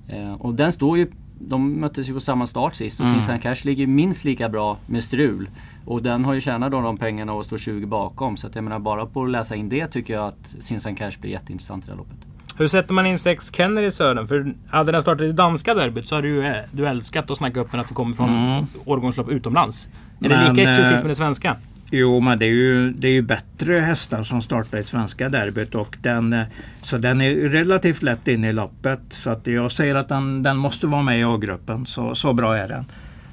[0.08, 1.06] Eh, och den står ju
[1.38, 3.20] de möttes ju på samma start sist och mm.
[3.20, 5.50] Sinsan Cash ligger minst lika bra med strul.
[5.84, 8.36] Och den har ju tjänat då de pengarna och står 20 bakom.
[8.36, 11.12] Så att jag menar bara på att läsa in det tycker jag att Sinsan Cash
[11.20, 12.16] blir jätteintressant i det här loppet.
[12.56, 14.26] Hur sätter man in sex Kenner i Södern?
[14.26, 17.60] För hade den startat i danska derbyt så hade du, eh, du älskat att snacka
[17.60, 18.66] upp den att du kommer från mm.
[18.84, 19.88] årgångslopp utomlands.
[20.20, 21.56] Är Men, det lika exklusivt med det svenska?
[21.94, 25.74] Jo, men det är ju, det är ju bättre hästar som startar i svenska derbyt
[25.74, 26.46] och den, eh,
[26.82, 29.00] så den är relativt lätt in i loppet.
[29.10, 31.86] Så att jag säger att den, den måste vara med i A-gruppen.
[31.86, 32.84] Så, så bra är den.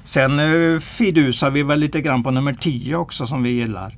[0.04, 3.94] Sen eh, fidusar vi väl lite grann på nummer 10 också som vi gillar.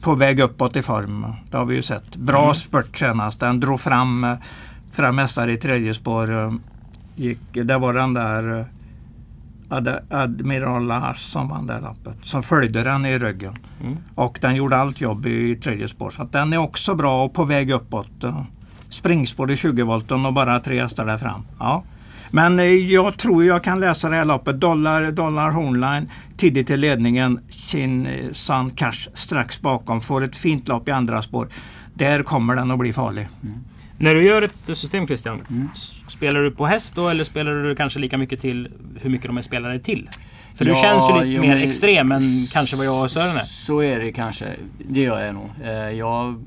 [0.00, 1.26] På väg uppåt i form.
[1.50, 2.16] Det har vi ju sett.
[2.16, 2.54] Bra mm.
[2.54, 3.40] spurt senast.
[3.40, 4.34] Den drog fram, eh,
[4.92, 6.58] fram mästare i tredje spår.
[7.16, 8.66] Gick, det var den där
[10.10, 12.16] Admiral Lars som vann det loppet.
[12.22, 13.58] Som följde den i ryggen.
[13.80, 13.96] Mm.
[14.14, 16.10] Och den gjorde allt jobb i tredje spår.
[16.10, 18.24] Så den är också bra och på väg uppåt.
[18.88, 21.46] Springspår i 20 volten och bara tre hästar där fram.
[21.58, 21.84] Ja.
[22.30, 24.60] Men eh, jag tror jag kan läsa det här loppet.
[24.60, 27.40] Dollar, dollar Hornline tidigt i ledningen.
[27.50, 30.00] Chin Sun Cash strax bakom.
[30.00, 31.48] Får ett fint lopp i andra spår.
[31.94, 33.28] Där kommer den att bli farlig.
[33.42, 33.64] Mm.
[33.98, 35.68] När du gör ett system Christian, mm.
[36.08, 38.68] Spelar du på häst då eller spelar du kanske lika mycket till
[39.00, 40.08] hur mycket de är spelade till?
[40.54, 42.20] För ja, du känns ju lite mer extrem än
[42.52, 43.44] kanske vad jag och Sören är.
[43.44, 44.56] Så är det kanske.
[44.78, 45.50] Det gör jag nog.
[45.62, 46.42] Eh, jag,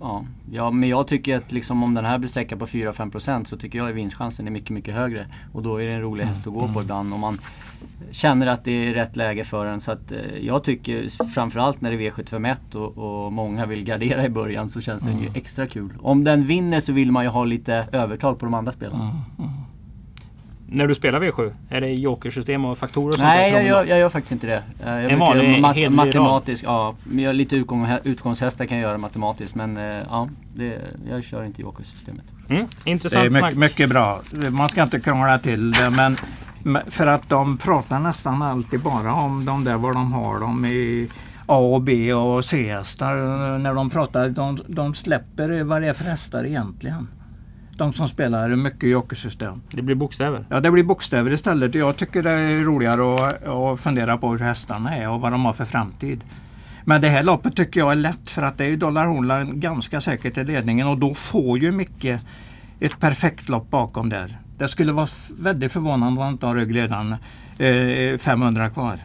[0.00, 3.56] ja, ja, men jag tycker att liksom om den här blir sträckad på 4-5% så
[3.56, 5.26] tycker jag att vinstchansen är mycket, mycket högre.
[5.52, 6.82] Och då är det en rolig häst att gå på mm.
[6.82, 7.14] ibland.
[7.14, 7.38] Om man
[8.10, 9.80] känner att det är rätt läge för den.
[9.80, 14.24] Så att, eh, jag tycker framförallt när det är V751 och, och många vill gardera
[14.24, 15.22] i början så känns det mm.
[15.22, 15.92] ju extra kul.
[16.02, 19.04] Om den vinner så vill man ju ha lite övertag på de andra spelarna.
[19.04, 19.16] Mm.
[19.38, 19.60] Mm.
[20.72, 23.98] När du spelar V7, är det jokersystem och faktorer och sånt Nej, jag gör, jag
[23.98, 24.62] gör, faktiskt inte det.
[24.86, 26.94] Eh, jag en vanlig mat matematisk, ja.
[27.32, 32.24] Lite utgång, utgångshästar kan jag göra matematiskt men eh, ja, det, jag kör inte jokersystemet.
[32.48, 33.32] Mm, intressant.
[33.32, 34.20] Det är mycket, mycket, bra.
[34.50, 36.16] Man ska inte krångla till det men
[36.86, 41.08] för att de pratar nästan alltid bara om de där var de har dem i
[41.46, 43.14] A och B och C-hästar.
[43.58, 47.08] När de pratar, de, de släpper vad det är för hästar egentligen.
[47.76, 49.62] De som spelar mycket jockeysystem.
[49.70, 50.44] Det blir bokstäver?
[50.48, 51.74] Ja, det blir bokstäver istället.
[51.74, 55.44] Jag tycker det är roligare att, att fundera på hur hästarna är och vad de
[55.44, 56.24] har för framtid.
[56.84, 60.00] Men det här loppet tycker jag är lätt för att det är Dollar Hornline ganska
[60.00, 62.20] säkert i ledningen och då får ju mycket
[62.80, 64.39] ett perfekt lopp bakom där.
[64.60, 67.16] Det skulle vara väldigt förvånande om han inte har ryggledaren
[67.58, 68.98] eh, 500 kvar.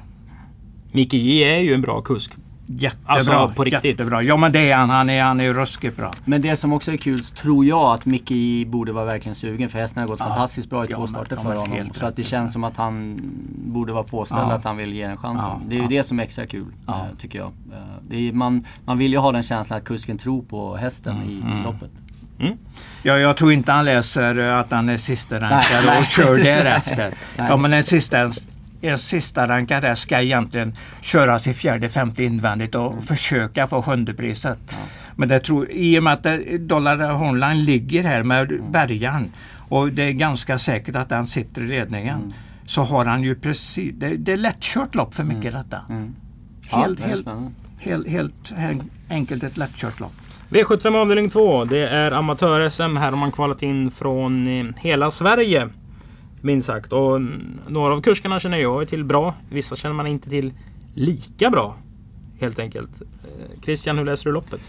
[0.91, 2.31] Micke J är ju en bra kusk.
[2.65, 3.83] Jättebra, alltså, på riktigt.
[3.83, 4.21] jättebra.
[4.21, 4.89] Ja men det är han.
[4.89, 6.13] Han är, han är ruskigt bra.
[6.25, 9.69] Men det som också är kul tror jag att Micke J borde vara verkligen sugen
[9.69, 10.25] för hästen har gått ja.
[10.25, 11.89] fantastiskt bra i ja, två starter för honom.
[11.93, 13.21] Så att det känns som att han
[13.65, 14.53] borde vara påställd ja.
[14.53, 15.51] att han vill ge den chansen.
[15.51, 15.61] Ja.
[15.67, 17.51] Det är ju det som är extra kul äh, tycker jag.
[18.11, 21.29] Äh, är, man, man vill ju ha den känslan att kusken tror på hästen mm.
[21.29, 21.63] i, i mm.
[21.63, 21.91] loppet.
[22.39, 22.57] Mm.
[23.03, 27.13] Ja, jag tror inte han läser att han är sista rankad och kör därefter.
[27.35, 28.31] ja, men en sista,
[28.81, 33.05] en sista rankad där ska egentligen köras i fjärde, femte invändigt och mm.
[33.05, 34.59] försöka få sjundepriset.
[34.69, 34.77] Ja.
[35.15, 36.27] Men det tror, i och med att
[36.59, 38.71] Dollar Honline ligger här med mm.
[38.71, 39.31] bärgaren
[39.67, 42.17] och det är ganska säkert att den sitter i ledningen.
[42.17, 42.33] Mm.
[42.65, 45.63] Så har han ju precis, det, det är lättkört lopp för mycket mm.
[45.63, 45.81] detta.
[45.89, 46.15] Mm.
[46.67, 47.27] Helt, ja, helt,
[47.79, 50.13] helt, helt, helt enkelt ett lättkört lopp.
[50.55, 51.65] V75 avdelning 2.
[51.65, 52.97] Det är amatör-SM.
[52.97, 55.69] Här har man kvalat in från eh, hela Sverige.
[56.41, 56.93] Minst sagt.
[56.93, 57.21] Och
[57.67, 59.33] några av kurskarna känner jag till bra.
[59.49, 60.53] Vissa känner man inte till
[60.93, 61.77] lika bra.
[62.39, 63.01] Helt enkelt.
[63.01, 64.61] Eh, Christian, hur läser du loppet?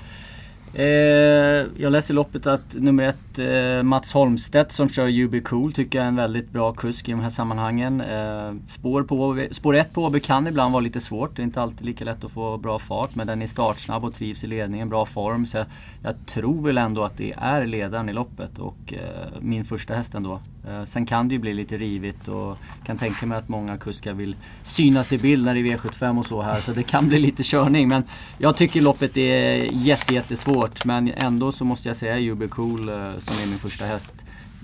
[0.79, 5.73] Eh, jag läser i loppet att nummer ett, eh, Mats Holmstedt som kör UB Cool
[5.73, 8.01] tycker jag är en väldigt bra kusk i de här sammanhangen.
[8.01, 11.37] Eh, spår, på, spår ett på Åby kan ibland vara lite svårt.
[11.37, 14.15] Det är inte alltid lika lätt att få bra fart men den är startsnabb och
[14.15, 15.47] trivs i ledningen, bra form.
[15.47, 15.67] Så jag,
[16.03, 20.15] jag tror väl ändå att det är ledaren i loppet och eh, min första häst
[20.15, 20.41] ändå.
[20.69, 24.13] Eh, sen kan det ju bli lite rivigt och kan tänka mig att många kuskar
[24.13, 26.61] vill synas i bild när det är V75 och så här.
[26.61, 27.89] Så det kan bli lite körning.
[27.89, 28.05] Men
[28.39, 30.66] jag tycker loppet är jätte, jättesvårt.
[30.85, 34.13] Men ändå så måste jag säga UB Cool eh, som är min första häst.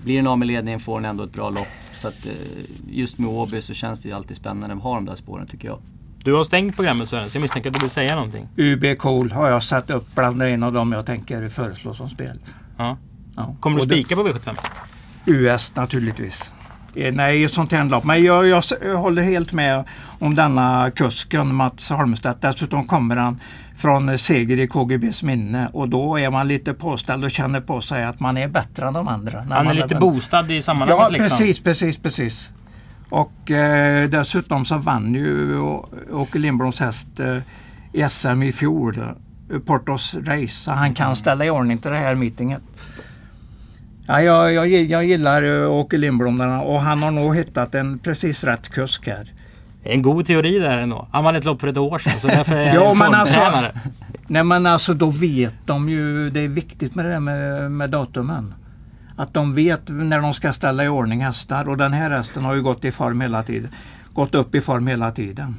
[0.03, 1.67] blir den av med ledningen får den ändå ett bra lopp.
[1.91, 2.31] Så att, eh,
[2.89, 5.67] just med Åby så känns det ju alltid spännande att ha de där spåren tycker
[5.67, 5.79] jag.
[6.23, 8.47] Du har stängt programmet Sören, så jag misstänker att du vill säga någonting.
[8.57, 12.39] UB Cool har jag satt upp bland en av dem jag tänker föreslå som spel.
[12.77, 12.97] Ja.
[13.35, 13.55] Ja.
[13.59, 14.57] Kommer du spika på V75?
[15.25, 16.51] US naturligtvis.
[16.95, 18.03] Eh, Nej, sånt lopp.
[18.03, 18.63] Men jag, jag,
[18.97, 19.83] håller helt med
[20.19, 22.41] om denna kusken Mats Holmstedt.
[22.41, 23.39] Dessutom kommer han
[23.77, 28.03] från seger i KGBs minne och då är man lite påställd och känner på sig
[28.03, 29.39] att man är bättre än de andra.
[29.39, 31.37] Han är man lite väl- boostad i sammanhanget Ja, liksom.
[31.37, 32.49] precis, precis, precis.
[33.09, 35.59] Och eh, dessutom så vann ju
[36.11, 37.07] Åke Lindbloms häst
[37.93, 38.97] eh, SM i fjol,
[39.53, 40.47] eh, Portos Race.
[40.47, 42.61] Så han kan ställa i ordning till det här meetinget.
[44.07, 48.43] Ja, jag, jag, jag gillar eh, Åke Lindblom och han har nog hittat en precis
[48.43, 49.27] rätt kusk här.
[49.83, 51.07] En god teori där ändå.
[51.11, 53.71] Han vann ett lopp för ett år sedan så därför är Ja, han men alltså-.
[54.27, 57.89] Nej men alltså då vet de ju, det är viktigt med det där med, med
[57.89, 58.53] datumen.
[59.15, 62.55] Att de vet när de ska ställa i ordning hästar och den här hästen har
[62.55, 63.69] ju gått i form hela tiden.
[64.13, 65.55] Gått upp i form hela tiden.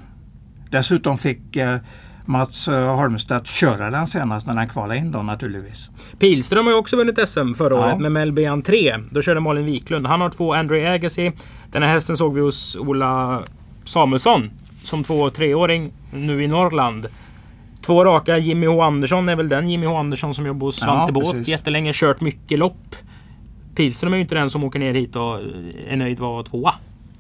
[0.71, 1.79] Dessutom fick eh,
[2.27, 5.91] Mats eh, Holmstedt köra den senast när den kvalade in då naturligtvis.
[6.19, 7.87] Pilström har ju också vunnit SM förra Ja.
[7.87, 8.97] året med Melby 3.
[9.11, 10.07] Då körde Malin Wiklund.
[10.07, 11.33] Han har två Andrew Agassi.
[11.73, 13.43] Den här hästen såg vi hos Ola
[13.85, 14.51] Samuelsson
[14.83, 17.07] som två och treåring nu i Norrland.
[17.87, 18.39] Två raka.
[18.39, 21.31] Jimmy H Andersson är väl den Jimmy H Andersson som jobbar hos Ja, Svante Båth
[21.31, 21.49] precis.
[21.49, 21.93] jättelänge.
[21.95, 22.97] Kört mycket lopp.
[23.75, 25.39] Pilström är ju inte den som åker ner hit och
[25.89, 26.75] är nöjd att vara tvåa.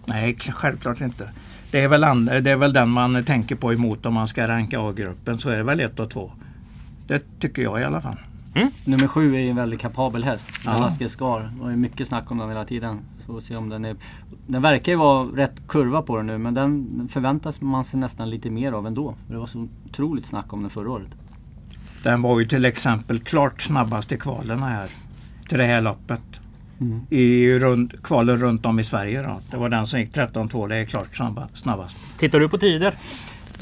[0.06, 1.28] Nej, självklart inte.
[1.74, 4.48] Det är, väl and- det är väl den man tänker på emot om man ska
[4.48, 5.38] ranka A-gruppen.
[5.40, 6.30] Så är det väl ett och två.
[7.06, 8.16] Det tycker jag i alla fall.
[8.84, 10.50] Nummer sju är ju en väldigt kapabel häst.
[10.66, 11.40] Alaska Scar.
[11.40, 12.98] Det var ju mycket snack om den hela tiden.
[13.26, 13.96] Så får se om den är...
[14.46, 18.30] Den verkar ju vara rätt kurva på den nu men den förväntas man sig nästan
[18.30, 19.14] lite mer av ändå.
[19.28, 21.10] Det var så otroligt snack om den förra året.
[22.02, 24.88] Den var ju till exempel klart snabbast i kvalen här.
[25.48, 26.40] Till det här loppet.
[26.80, 27.00] Mm.
[27.10, 29.22] I rund, kvalen runt om i Sverige.
[29.22, 29.40] Då.
[29.50, 30.68] Det var den som gick 13-2.
[30.68, 32.18] Det är klart snabba, snabbast.
[32.18, 32.94] Tittar du på tider?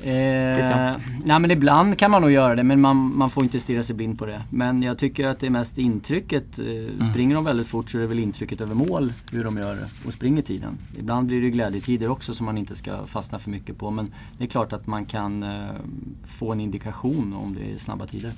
[0.05, 3.83] Eh, nej men ibland kan man nog göra det men man, man får inte stirra
[3.83, 4.43] sig blind på det.
[4.51, 6.59] Men jag tycker att det är mest intrycket.
[6.59, 9.79] Eh, Springer de väldigt fort så är det väl intrycket över mål hur de gör
[10.07, 10.79] och springer tiden.
[10.99, 13.91] Ibland blir det glädjetider också som man inte ska fastna för mycket på.
[13.91, 15.67] Men det är klart att man kan eh,
[16.27, 18.33] få en indikation om det är snabba tider.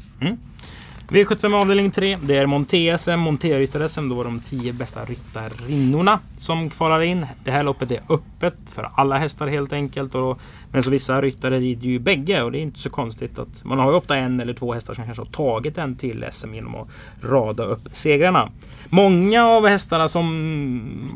[1.09, 2.19] V75 avdelning 3.
[2.23, 4.09] Det är Monté-SM, Monté-ryttar-SM.
[4.09, 7.27] Då var de 10 bästa ryttarinnorna som kvalar in.
[7.45, 10.15] Det här loppet är öppet för alla hästar helt enkelt.
[10.15, 10.41] Och,
[10.73, 13.39] men så vissa ryttare rider ju bägge och det är inte så konstigt.
[13.39, 16.25] att Man har ju ofta en eller två hästar som kanske har tagit en till
[16.31, 16.89] SM genom att
[17.23, 18.51] rada upp segrarna.
[18.89, 20.27] Många av hästarna som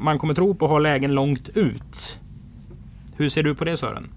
[0.02, 2.18] man kommer tro på har lägen långt ut.
[3.16, 4.10] Hur ser du på det Sören?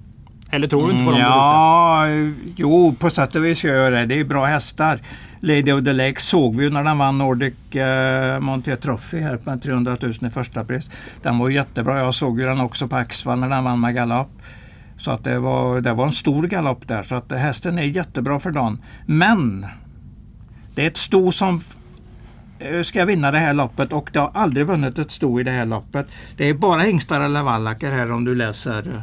[0.52, 1.30] Eller tror du inte på dem ute?
[1.30, 2.08] Ja,
[2.56, 4.06] jo på sätt och vis gör jag det.
[4.06, 5.00] Det är bra hästar.
[5.44, 9.40] Lady of the Lake såg vi ju när den vann Nordic eh, Monté Trophy här
[9.44, 10.90] med 300 000 i första pris.
[11.22, 12.00] Den var jättebra.
[12.00, 14.32] Jag såg ju den också på Axvall när den vann med galopp.
[14.98, 17.04] Så att det var, det var en stor galopp där.
[17.04, 18.82] Så att hästen är jättebra för dagen.
[19.06, 19.66] Men
[20.76, 21.62] det är ett sto som
[22.60, 25.52] eh, ska vinna det här loppet och det har aldrig vunnit ett sto i det
[25.52, 26.08] här loppet.
[26.38, 29.02] Det är bara hingstar eller vallacker här om du läser eh,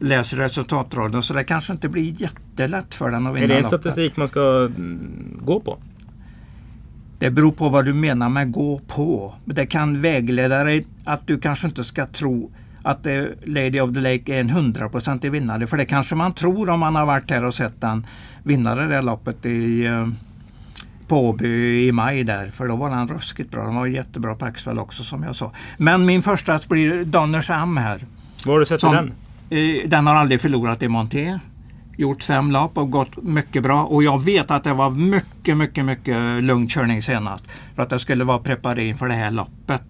[0.00, 3.62] läser resultatraden så det kanske inte blir jättelätt för den att vinna Är det en
[3.62, 3.80] loppet.
[3.80, 4.40] statistik man ska
[4.76, 5.78] mm, gå på?
[7.18, 9.34] Det beror på vad du menar med gå på.
[9.44, 12.50] Det kan vägleda dig att du kanske inte ska tro
[12.82, 15.66] att eh, Lady of the Lake är en hundraprocentig vinnare.
[15.66, 18.06] För det kanske man tror om man har varit här och sett den
[18.42, 20.08] vinna det där loppet i eh,
[21.08, 22.46] på Åby i maj där.
[22.46, 23.64] För då var den ruskigt bra.
[23.64, 25.52] Den var jättebra på Axvall också som jag sa.
[25.78, 28.00] Men min första blir Donnersham här.
[28.46, 29.12] Var har du sett Som- den?
[29.50, 31.38] Eh, den har aldrig förlorat i Monté.
[31.96, 33.84] Gjort fem lopp och gått mycket bra.
[33.84, 37.44] Och jag vet att det var mycket, mycket, mycket lugn körning senast.
[37.74, 39.82] För att jag skulle vara preparerad inför det här loppet.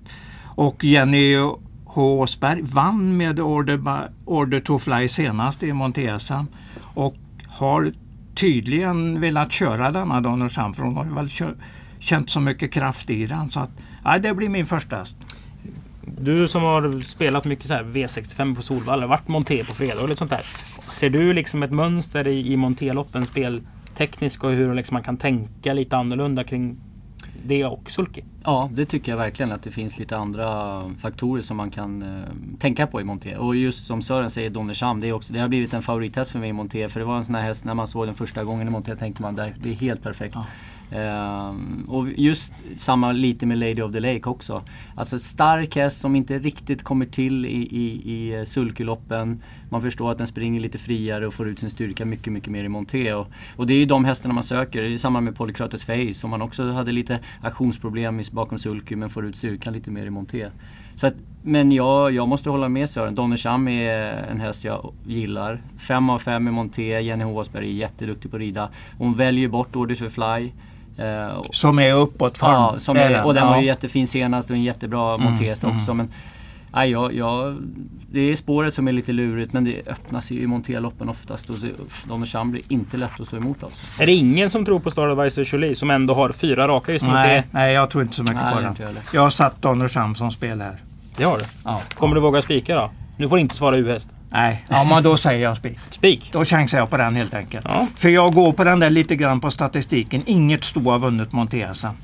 [0.45, 1.37] Och Jenny
[1.85, 2.21] H.
[2.21, 6.47] Åsberg vann med Order, Order to Fly senast i Monté-SM.
[6.95, 7.15] Och
[7.49, 7.93] har
[8.35, 10.75] tydligen velat köra denna Donnershamn.
[10.75, 11.29] För hon har väl
[11.99, 13.51] känt så mycket kraft i den.
[13.51, 13.71] Så att,
[14.05, 15.17] ja, det blir min första häst.
[16.23, 20.09] Du som har spelat mycket så här V65 på Solvalla, varit monté på fredag och
[20.09, 20.45] lite sånt där.
[20.93, 25.73] Ser du liksom ett mönster i, i montéloppen speltekniskt och hur liksom man kan tänka
[25.73, 26.77] lite annorlunda kring
[27.47, 28.23] det och sulky?
[28.45, 32.59] Ja, det tycker jag verkligen att det finns lite andra faktorer som man kan eh,
[32.59, 33.37] tänka på i Monté.
[33.37, 36.39] Och just som Sören säger, Donnersham, det, är också, det har blivit en favorithäst för
[36.39, 36.89] mig i Monté.
[36.89, 38.97] För det var en sån här häst, när man såg den första gången i Monté
[38.97, 40.37] tänkte man det, det är helt perfekt.
[40.93, 44.63] Ehm, och just samma lite med Lady of the Lake också.
[44.95, 49.43] Alltså stark häst som inte riktigt kommer till i, i, i eh, sulkyloppen.
[49.69, 52.65] Man förstår att den springer lite friare och får ut sin styrka mycket, mycket mer
[52.65, 53.15] i monté.
[53.15, 53.27] Och,
[53.57, 54.83] och det är ju de hästarna man söker.
[54.83, 59.11] Det är samma med Polykrates Face som man också hade lite aktionsproblem bakom sulky men
[59.11, 60.49] får ut styrkan lite mer i monté.
[60.97, 63.15] Så att, men jag, jag måste hålla med Sören.
[63.15, 65.63] Donnersham är en häst jag gillar.
[65.79, 67.01] Fem av fem i monté.
[67.01, 68.69] Jenny Håsberg är jätteduktig på att rida.
[68.99, 70.51] Hon väljer bort Orders to Fly.
[70.99, 72.53] Uh, som är uppåt form.
[72.53, 73.51] Ja, som är, och den ja.
[73.51, 75.77] var ju jättefin senast och en jättebra mm, mm.
[75.77, 75.95] också.
[75.95, 76.09] Men,
[76.73, 77.57] nej, jag, jag,
[78.11, 81.57] det är spåret som är lite lurigt men det öppnas ju i monterloppen oftast och
[82.09, 84.03] Donnersham blir inte lätt att stå emot alltså.
[84.03, 87.43] Är det ingen som tror på Stardivise Jolie som ändå har fyra raka just nej,
[87.51, 88.75] nej, jag tror inte så mycket nej, på den.
[88.79, 90.77] Jag, jag har satt Donnersham som spel här.
[91.17, 91.45] Det har du?
[91.65, 91.81] Ja.
[91.95, 92.91] Kommer du våga spika då?
[93.17, 94.11] Nu får du inte svara U-häst.
[94.33, 95.79] Nej, ja, men då säger jag spik.
[95.91, 96.29] Spik?
[96.33, 97.67] Då chansar jag på den helt enkelt.
[97.69, 97.87] Ja.
[97.97, 100.23] För jag går på den där lite grann på statistiken.
[100.27, 101.95] Inget sto har vunnit Montesa.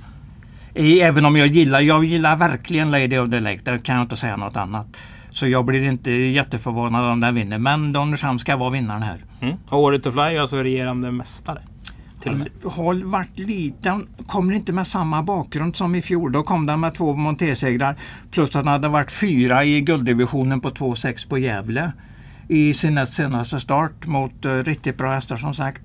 [0.75, 3.61] Även om jag gillar, jag gillar verkligen Lady of the Lake.
[3.65, 4.87] Där kan jag inte säga något annat.
[5.31, 7.59] Så jag blir inte jätteförvånad om den vinner.
[7.59, 9.19] Men Donnersham ska vara vinnaren här.
[9.41, 9.57] Mm.
[9.69, 11.59] Och Året to Fly är alltså regerande mästare?
[12.65, 16.33] Har varit liten, kommer inte med samma bakgrund som i fjol.
[16.33, 17.97] Då kom den med två montésegrar
[18.31, 21.93] plus att den hade varit fyra i gulddivisionen på 2-6 på Gävle
[22.49, 25.83] i sin senaste start mot uh, riktigt bra hästar som sagt.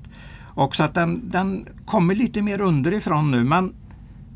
[0.53, 3.73] Och så att den, den kommer lite mer underifrån nu men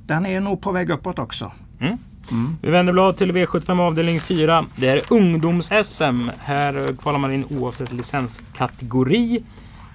[0.05, 1.51] den är nog på väg uppåt också.
[1.79, 1.97] Mm.
[2.31, 2.57] Mm.
[2.61, 4.65] Vi vänder blad till V75 avdelning 4.
[4.75, 6.29] Det är ungdoms-SM.
[6.39, 9.43] Här kvalar man in oavsett licenskategori.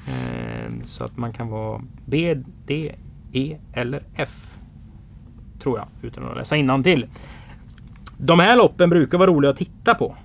[0.06, 2.94] Eh, så att man kan vara B, D,
[3.32, 4.56] E eller F.
[5.62, 7.06] Tror jag, utan att läsa till.
[8.16, 10.16] De här loppen brukar vara roliga att titta på.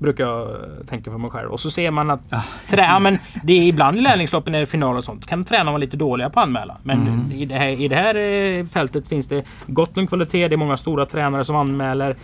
[0.00, 0.48] Brukar jag
[0.86, 1.50] tänka för mig själv.
[1.50, 2.44] Och så ser man att ah.
[2.68, 5.26] trä, men det är ibland i lärlingsloppen när det är final och sånt.
[5.26, 6.76] Kan tränarna vara lite dåliga på att anmäla.
[6.82, 7.32] Men mm.
[7.32, 10.48] i, det här, i det här eh, fältet finns det gott om kvalitet.
[10.48, 12.16] Det är många stora tränare som anmäler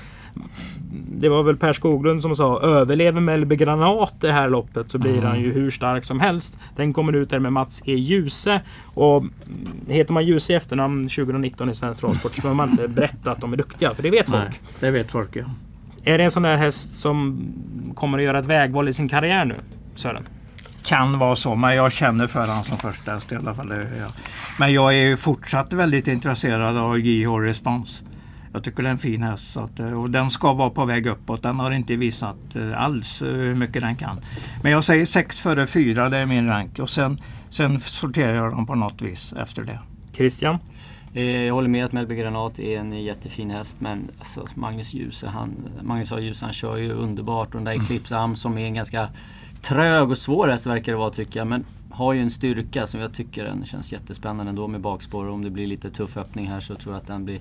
[1.18, 5.12] det var väl Per Skoglund som sa överlever Mellby Granat det här loppet så blir
[5.12, 5.24] mm.
[5.24, 6.58] han ju hur stark som helst.
[6.76, 7.94] Den kommer ut där med Mats E.
[7.94, 8.60] Djuse.
[8.94, 9.24] Och
[9.88, 13.40] heter man Djuse i efternamn 2019 i svensk travsport så behöver man inte berätta att
[13.40, 13.94] de är duktiga.
[13.94, 14.42] För det vet folk.
[14.42, 15.44] Nej, det vet folk ja.
[16.06, 17.38] Är det en sån där häst som
[17.94, 19.56] kommer att göra ett vägval i sin karriär nu?
[19.94, 20.22] Sören?
[20.84, 23.72] Kan vara så, men jag känner för honom som första häst i alla fall.
[24.58, 28.04] Men jag är ju fortsatt väldigt intresserad av JH Response.
[28.52, 31.42] Jag tycker det är en fin häst att, och den ska vara på väg uppåt.
[31.42, 34.20] Den har inte visat eh, alls eh, hur mycket den kan.
[34.62, 36.78] Men jag säger 6 före 4, det är min rank.
[36.78, 39.78] Och sen, sen sorterar jag dem på något vis efter det.
[40.12, 40.58] Christian?
[41.16, 45.26] Eh, jag håller med att Melby Granat är en jättefin häst men alltså, Magnus Djuse,
[45.26, 46.20] han, Magnus A.
[46.20, 47.48] Djuse, han kör ju underbart.
[47.48, 47.84] Och den där mm.
[47.84, 49.08] Eclipse Am som är en ganska
[49.62, 51.46] trög och svår häst verkar det vara tycker jag.
[51.46, 55.28] Men har ju en styrka som jag tycker den känns jättespännande ändå med bakspår.
[55.28, 57.40] Om det blir lite tuff öppning här så tror jag att den blir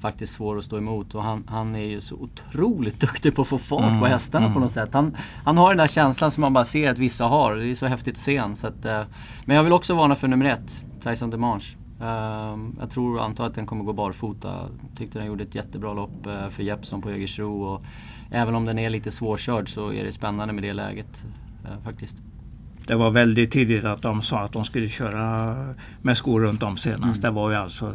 [0.00, 1.14] faktiskt svår att stå emot.
[1.14, 4.44] Och han, han är ju så otroligt duktig på att få fart mm, på hästarna
[4.44, 4.54] mm.
[4.54, 4.94] på något sätt.
[4.94, 7.56] Han, han har den där känslan som man bara ser att vissa har.
[7.56, 8.56] Det är så häftigt att se han.
[8.56, 9.02] Så att, uh,
[9.44, 11.87] men jag vill också varna för nummer ett, Tyson Demange.
[12.00, 14.68] Uh, jag tror antar att den kommer gå barfota.
[14.96, 17.62] Tyckte den gjorde ett jättebra lopp uh, för Jeppson på Jägersro.
[17.62, 17.82] Och
[18.30, 21.24] även om den är lite svårkörd så är det spännande med det läget
[21.64, 22.16] uh, faktiskt.
[22.86, 25.54] Det var väldigt tidigt att de sa att de skulle köra
[26.02, 27.04] med skor runt om senast.
[27.04, 27.20] Mm.
[27.20, 27.94] Det var ju alltså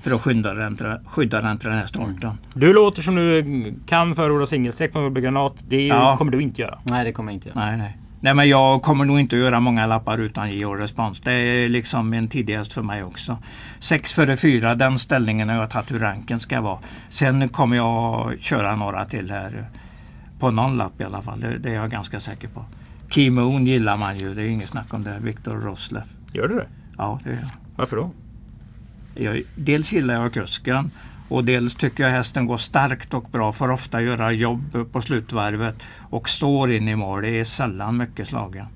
[0.00, 2.22] för att skydda den, skydda den till den här starten.
[2.22, 2.36] Mm.
[2.54, 5.54] Du låter som du kan förorda singelsträck på Granat.
[5.68, 6.16] Det ja.
[6.16, 6.78] kommer du inte göra.
[6.90, 7.60] Nej, det kommer jag inte göra.
[7.60, 7.99] Nej, nej.
[8.22, 11.20] Nej men jag kommer nog inte att göra många lappar utan ge respons.
[11.20, 13.38] Det är liksom en tidigast för mig också.
[13.78, 16.78] 6 före 4, den ställningen har jag tagit hur ranken ska vara.
[17.08, 19.64] Sen kommer jag köra några till här.
[20.38, 22.64] På någon lapp i alla fall, det, det är jag ganska säker på.
[23.08, 25.18] Key Moon gillar man ju, det är inget snack om det.
[25.20, 26.02] Viktor Roslev.
[26.32, 26.66] Gör du det?
[26.98, 27.50] Ja, det gör jag.
[27.76, 28.10] Varför då?
[29.14, 30.90] Jag, dels gillar jag kusken
[31.30, 33.52] och dels tycker jag hästen går starkt och bra.
[33.52, 37.22] Får ofta göra jobb på slutvarvet och står in i mål.
[37.22, 38.66] Det är sällan mycket slagen.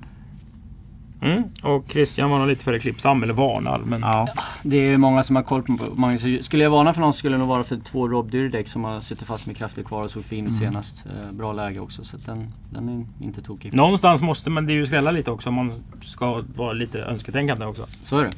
[1.25, 1.43] Mm.
[1.62, 3.79] Och Christian varnar lite för Eclipsam, eller varnar.
[3.85, 4.01] Men...
[4.01, 4.29] Ja.
[4.62, 6.47] Det är många som har koll på Magnus.
[6.47, 9.01] Skulle jag varna för någon skulle det nog vara för två Rob Dyrdek som har
[9.01, 10.59] suttit fast med krafter kvar och såg fin ut mm.
[10.61, 11.07] senast.
[11.07, 13.75] Eh, bra läge också så den, den är inte tokig.
[13.75, 17.87] Någonstans måste man det ju skrälla lite också om man ska vara lite önsketänkande också.
[18.05, 18.33] Så är det.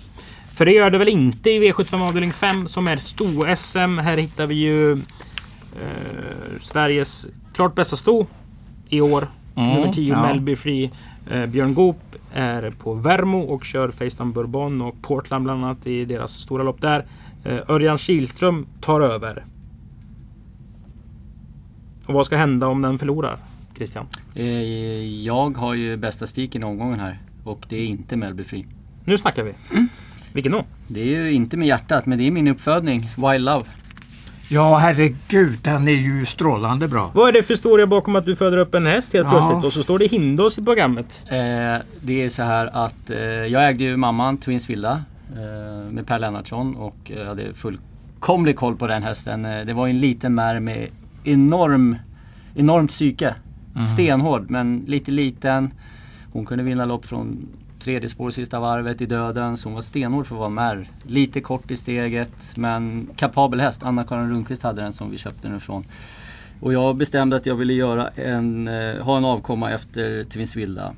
[0.56, 4.00] För det gör det väl inte i V75 avdelning 5 som är sto-SM.
[4.00, 4.98] Här hittar vi ju eh,
[6.62, 8.26] Sveriges klart bästa sto
[8.88, 9.28] i år.
[9.56, 10.22] Mm, Nummer 10 ja.
[10.22, 10.90] Melby Free.
[11.30, 16.04] Eh, Björn Goop är på Värmo och kör Facetime Bourbon och Portland bland annat i
[16.04, 17.06] deras stora lopp där.
[17.44, 19.44] Eh, Örjan Kihlström tar över.
[22.06, 23.38] Och vad ska hända om den förlorar?
[23.76, 24.06] Christian?
[24.34, 28.66] Eh, jag har ju bästa spiken i omgången här och det är inte Melby Free.
[29.04, 29.54] Nu snackar vi.
[29.70, 29.88] Mm.
[30.36, 30.64] Vilken då?
[30.88, 33.64] Det är ju inte med hjärtat men det är min uppfödning, Wild Love.
[34.48, 37.10] Ja, herregud, den är ju strålande bra.
[37.14, 39.30] Vad är det för historia bakom att du föder upp en häst helt Ja.
[39.30, 41.24] plötsligt och så står det Hindås i programmet?
[41.28, 41.36] Eh,
[42.02, 45.02] det är så här att eh, jag ägde ju mamman Twins Vilda
[45.36, 49.44] eh, med Per Lennartsson och eh, hade fullkomlig koll på den hästen.
[49.44, 50.86] Eh, det var ju en liten mär med
[51.24, 51.96] enorm,
[52.54, 53.34] enormt psyke.
[53.94, 55.70] Stenhård men lite liten.
[56.32, 57.48] Hon kunde vinna lopp från
[57.86, 59.56] tredje spår sista varvet i döden.
[59.56, 60.90] Så hon var stenhård för att vara mär.
[61.02, 63.82] Lite kort i steget men kapabel häst.
[63.82, 65.84] Anna-Karin Rundqvist hade den som vi köpte den ifrån.
[66.60, 70.94] Och jag bestämde att jag ville göra en, eh, ha en avkomma efter Tvinsvilda.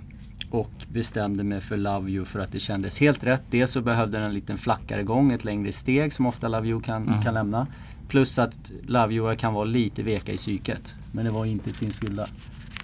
[0.51, 3.43] Och bestämde mig för Love You för att det kändes helt rätt.
[3.51, 6.81] Dels så behövde den en liten flackare gång, ett längre steg som ofta Love You
[6.81, 7.67] kan, kan lämna.
[8.09, 10.95] Plus att Love You kan vara lite veka i psyket.
[11.13, 12.29] Men det var inte Tvinsvilda.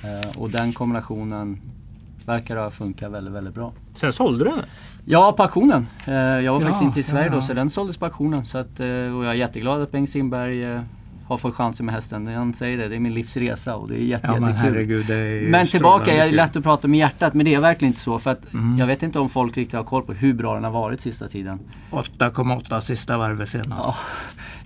[0.05, 1.61] Eh, och den kombinationen
[2.27, 3.73] verkar ha funkat väldigt, väldigt bra.
[3.95, 4.61] Sen sålde du den?
[5.05, 5.87] Ja, på auktionen.
[6.07, 8.45] Eh, jag var faktiskt Ja, inte i Sverige ja, då så den såldes på auktionen.
[8.45, 10.81] Så att, eh, och jag är jätteglad att Bengt Simberg eh,
[11.27, 12.27] har fått chansen med hästen.
[12.27, 14.73] Han säger det, det är min livsresa och det är jätte, Ja, men jättekul.
[14.75, 17.91] herregud, är Men tillbaka, jag är lätt att prata med hjärtat men det är verkligen
[17.91, 18.19] inte så.
[18.19, 18.79] För att Mm.
[18.79, 21.29] jag vet inte om folk riktigt har koll på hur bra den har varit sista
[21.29, 21.59] tiden.
[21.91, 23.71] 8,8 sista varvet senast.
[23.85, 23.95] Ja,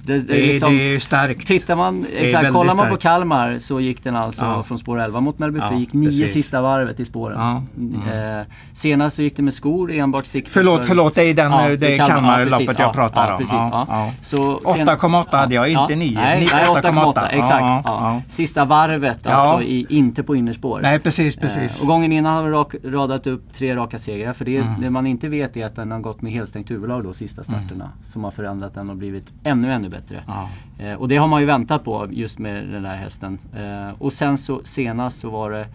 [0.08, 1.46] det, det, är liksom, det är starkt.
[1.46, 3.02] Tittar man, exakt, kollar man på starkt.
[3.02, 4.62] Kalmar så gick den alltså Ja.
[4.62, 6.32] från spår 11 mot Mellby Ja, gick nio precis.
[6.32, 7.38] sista varvet i spåren.
[7.40, 8.38] Ja, mm.
[8.40, 11.52] Eh, senast så gick det med skor enbart sikte Förlåt, för- förlåt, det är den,
[11.52, 13.38] Ja, det det är Kalmarloppet jag ja, pratar om.
[13.38, 13.86] precis, Ja, ja.
[13.88, 14.12] ja.
[14.20, 16.14] Så sen- 8,8 hade jag, inte 9.
[16.20, 17.28] Nej, Ni- nej 8,8 8,8.
[17.30, 18.30] exakt.
[18.32, 20.80] Sista varvet alltså, i, inte på innerspår.
[20.82, 21.80] Nej, precis, Eh, precis.
[21.80, 22.42] och gången innan har
[22.82, 24.32] vi radat upp tre raka segrar.
[24.32, 24.80] För det, Mm.
[24.80, 27.90] det man inte vet är att den har gått med helstängt huvudlag då sista starterna.
[28.12, 29.97] Som har förändrat den och blivit ännu, ännu bättre.
[30.26, 30.48] Ja.
[30.78, 33.38] Eh, och det har man ju väntat på just med den där hästen.
[33.56, 35.66] Eh, och sen så senast så var det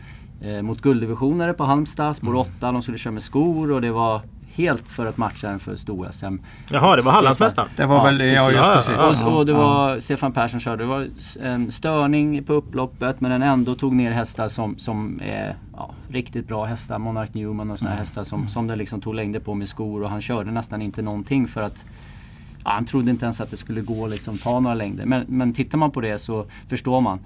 [0.41, 2.71] eh, mot gulddivisioner på Halmstad, spår 8.
[2.71, 4.21] De skulle köra med skor och det var
[4.55, 6.37] helt för att matcha den för stor-SM.
[6.71, 7.69] Jaha, det var Hallandsmästaren?
[7.75, 8.53] Det var väl, ja, precis.
[8.53, 9.21] just precis.
[9.21, 10.83] Och, och det Ja, var Stefan Persson körde.
[10.83, 11.07] Det var
[11.41, 16.47] en störning på upploppet men den ändå tog ner hästar som, som är ja, riktigt
[16.47, 16.99] bra hästar.
[16.99, 20.03] Monarch Newman och såna här hästar som, som det liksom tog längder på med skor
[20.03, 21.85] och han körde nästan inte någonting för att
[22.63, 25.05] ja, han trodde inte ens att det skulle gå liksom ta några längder.
[25.05, 27.19] Men, men tittar man på det så förstår man.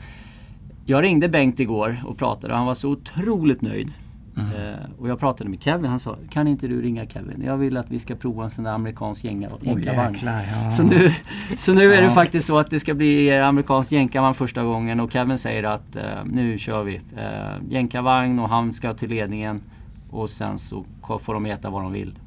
[0.86, 3.92] Jag ringde Bengt igår och pratade och han var så otroligt nöjd.
[4.38, 4.52] Mm.
[4.52, 5.86] Eh, och jag pratade med Kevin.
[5.86, 7.44] Han sa, kan inte du ringa Kevin?
[7.46, 10.14] Jag vill att vi ska prova en sån där amerikansk jänkarvagn.
[10.14, 10.72] jäklar, ja.
[10.72, 11.12] Så nu,
[11.58, 12.14] så nu är det Ja.
[12.14, 15.96] faktiskt så att det ska bli eh, amerikansk jänkarvagn första gången och Kevin säger att
[15.96, 16.96] eh, nu kör vi.
[17.18, 17.32] Eh,
[17.70, 19.62] jänkarvagn och han ska till ledningen
[20.10, 20.86] och sen så
[21.22, 22.20] får de äta vad de vill.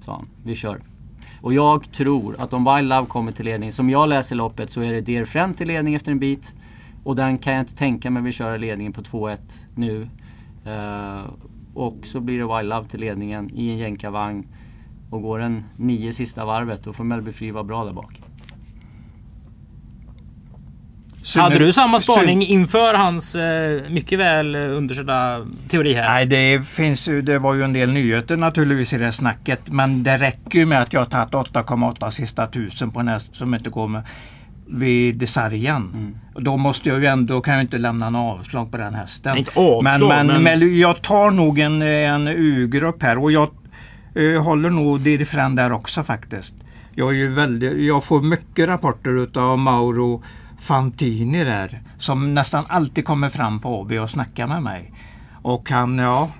[0.00, 0.26] Sa han.
[0.44, 0.80] Vi kör.
[1.40, 4.80] Och jag tror att om Wild Love kommer till ledning, som jag läser loppet så
[4.80, 6.54] är det Dear Friend till ledning efter en bit.
[7.04, 9.38] Och den kan jag inte tänka mig vi köra ledningen på 2-1
[9.74, 10.08] nu.
[10.66, 11.30] Uh,
[11.74, 14.46] och så blir det Wild Love till ledningen i en jänkarvagn.
[15.10, 18.22] Och går den nio sista varvet då får Mellby Free vara bra där bak.
[21.28, 26.08] Sune- Hade du samma spaning Sune- inför hans eh, mycket väl eh, undersökta teori här?
[26.08, 29.60] Nej, det finns det var ju en del nyheter naturligtvis i det snacket.
[29.64, 33.28] Men det räcker ju med att jag har tagit 8,8 sista tusen på en häst
[33.36, 34.02] som inte går med
[34.66, 35.90] vid sargen.
[35.94, 36.14] Mm.
[36.44, 39.30] Då måste jag ju ändå, kan jag inte lämna någon avslag på den hästen.
[39.32, 43.32] Nej, inte avslag, men, men, men- men jag tar nog en, en U-grupp här och
[43.32, 43.48] jag
[44.14, 46.54] eh, håller nog Dirifren där också faktiskt.
[46.94, 50.22] Jag, är ju väldigt, jag får mycket rapporter utav Mauro
[50.58, 54.92] Fantini där som nästan alltid kommer fram på AB och snackar med mig.
[55.42, 56.30] Och han, ja,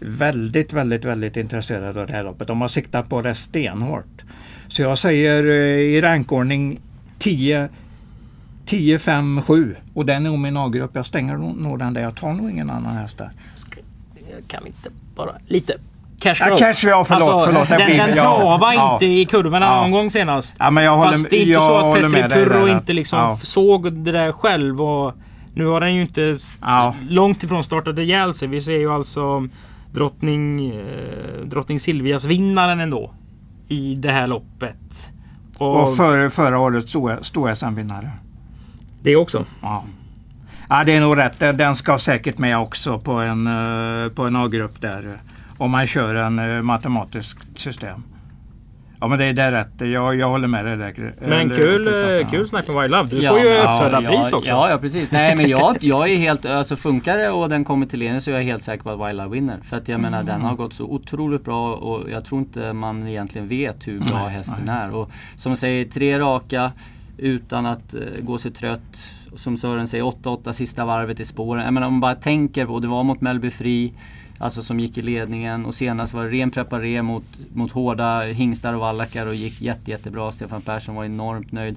[0.00, 2.48] väldigt, väldigt, väldigt intresserad av det här loppet.
[2.48, 4.24] De har siktat på det stenhårt.
[4.68, 6.80] Så jag säger eh, i rankordning
[7.18, 7.68] 10,
[8.66, 10.90] 10, 5, 7 och den är nog min A-grupp.
[10.94, 12.02] Jag stänger nog nog den där.
[12.02, 13.30] Jag tar nog ingen annan häst där.
[14.46, 15.74] Kan vi inte bara lite?
[16.20, 16.58] Cash Ja, roll.
[16.58, 18.92] cash, ja, förlåt, förlåt, det den den ja, travade ja.
[18.92, 19.80] inte i kurvorna Ja.
[19.82, 20.56] någon gång senast.
[20.58, 23.38] Ja, men jag håller, Fast det är inte så att Petri Purro inte liksom ja.
[23.42, 24.82] såg det där själv.
[24.82, 25.14] Och
[25.54, 26.94] nu har den ju inte Ja.
[27.08, 28.48] långt ifrån startat ihjäl sig.
[28.48, 29.48] Vi ser ju alltså
[29.92, 33.10] drottning, eh, drottning Silvias vinnaren ändå.
[33.68, 35.12] I det här loppet.
[35.58, 36.90] Och, Och för, förra årets
[37.22, 38.10] stor SM-vinnare.
[39.02, 39.44] det också.
[39.62, 39.84] Ja.
[40.68, 41.38] ja, det är nog rätt.
[41.38, 45.20] Den- Den ska säkert med också på en, eh, på en A-grupp där.
[45.58, 48.02] Om man kör en eh, matematiskt system.
[49.00, 49.90] Ja men det, det är rätt.
[49.90, 51.14] Jag, jag håller med dig där.
[51.20, 52.10] Men kul, ja.
[52.20, 53.08] eh, kul snack med Wild Love.
[53.08, 54.50] Du Ja, får ju ja, ja, också.
[54.50, 55.10] Ja, ja precis.
[55.12, 58.30] Nej men jag, jag är helt, alltså funkar det och den kommer till ledning så
[58.30, 59.58] är jag helt säker på att Wild Love vinner.
[59.62, 63.08] För att jag menar den har gått så otroligt bra och jag tror inte man
[63.08, 64.94] egentligen vet hur bra hästen är.
[64.94, 66.72] Och som jag säger, tre raka
[67.18, 68.96] utan att eh, gå sig trött.
[69.34, 71.64] Som Sören säger, 8-8 sista varvet i spåren.
[71.64, 73.92] Jag menar om man bara tänker på, det var mot Mellby Fri.
[74.38, 77.24] Alltså som gick i ledningen och senast var det ren preparé mot,
[77.54, 80.32] mot hårda hingstar och vallackar och gick jätte, jättebra.
[80.32, 81.76] Stefan Persson var enormt nöjd.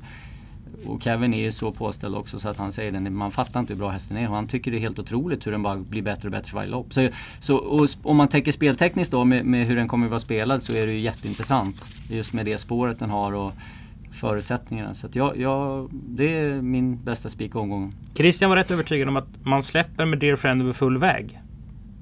[0.86, 3.74] Och Kevin är ju så påställd också så att han säger det, man fattar inte
[3.74, 6.02] hur bra hästen är och han tycker det är helt otroligt hur den bara blir
[6.02, 6.94] bättre och bättre för varje lopp.
[6.94, 10.64] Så, så om man tänker speltekniskt då med, med, hur den kommer att vara spelad
[10.64, 11.86] så är det ju jätteintressant.
[12.10, 13.54] Just med det spåret den har och
[14.12, 14.94] förutsättningarna.
[14.94, 17.94] Så att jag, jag, det är min bästa spik omgång.
[18.14, 21.40] Christian var rätt övertygad om att man släpper med Dear Friend över full väg.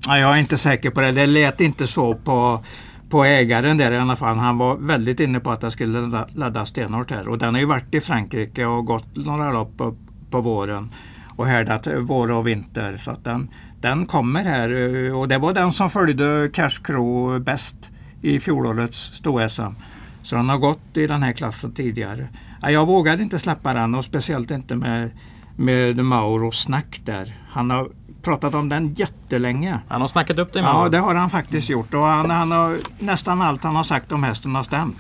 [0.08, 1.12] Ja, jag är inte säker på det.
[1.12, 2.64] Det lät inte så på,
[3.10, 4.38] på ägaren där i alla fall.
[4.38, 7.28] Han var väldigt inne på att det skulle ladda, ladda stenhårt här.
[7.28, 9.96] Och den har ju varit i Frankrike och gått några lopp på,
[10.30, 10.90] på våren
[11.36, 12.98] och härdat vår och vinter.
[12.98, 13.50] Så att den,
[13.82, 14.70] den kommer här
[15.14, 17.92] och det var den som följde Cash Crow bäst
[18.22, 19.76] i fjolårets sto-SM.
[20.24, 22.28] Så den har gått i den här klassen tidigare.
[22.62, 25.12] Jag vågade inte släppa den och speciellt inte med,
[25.56, 27.38] med Mauro snack där.
[27.50, 27.90] Han har
[28.28, 29.80] pratat om den jättelänge.
[29.88, 31.94] Han har snackat upp det med Ja, det har han faktiskt gjort.
[31.94, 34.96] Och han, han har, nästan allt han har sagt om hästen har stämt.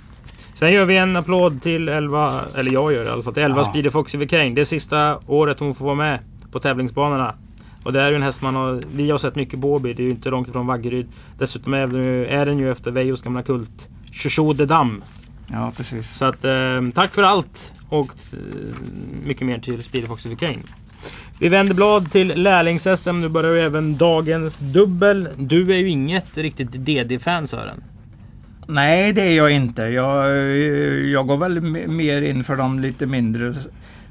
[0.53, 3.43] Sen gör vi en applåd till 11, eller jag gör det i alla fall, till
[3.43, 3.63] 11 ja.
[3.63, 4.49] Speedy Foxy Kane.
[4.49, 6.19] Det är sista året hon får vara med
[6.51, 7.35] på tävlingsbanorna.
[7.83, 9.93] Och det är ju en häst man har, vi har sett mycket på Åby.
[9.93, 11.07] Det är ju inte långt ifrån Vaggeryd.
[11.37, 13.87] Dessutom är den ju, är den ju efter Vejos gamla kult.
[14.11, 15.03] Chouchou de Dam.
[15.47, 16.17] Ja, precis.
[16.17, 18.39] Så att, eh, tack för allt och eh,
[19.25, 20.59] mycket mer till Speedy Foxy Kane.
[21.39, 23.21] Vi vänder blad till lärlings-SM.
[23.21, 25.29] Nu börjar ju även dagens dubbel.
[25.37, 27.83] Du är ju inget riktigt DD-fan Sören.
[28.67, 29.81] Nej, det är jag inte.
[29.81, 30.37] Jag,
[31.07, 33.55] jag går väl mer in för de lite mindre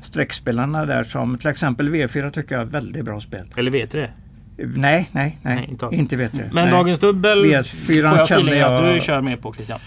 [0.03, 3.47] streckspelarna där som till exempel V4 tycker jag är väldigt bra spel.
[3.57, 4.09] Eller V3?
[4.57, 5.39] Nej, nej, nej.
[5.43, 6.31] nej inte, inte V3.
[6.53, 6.71] Men nej.
[6.71, 9.79] dagens dubbel V4 får jag feeling att du kör med på Christian.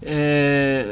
[0.00, 0.16] Eh,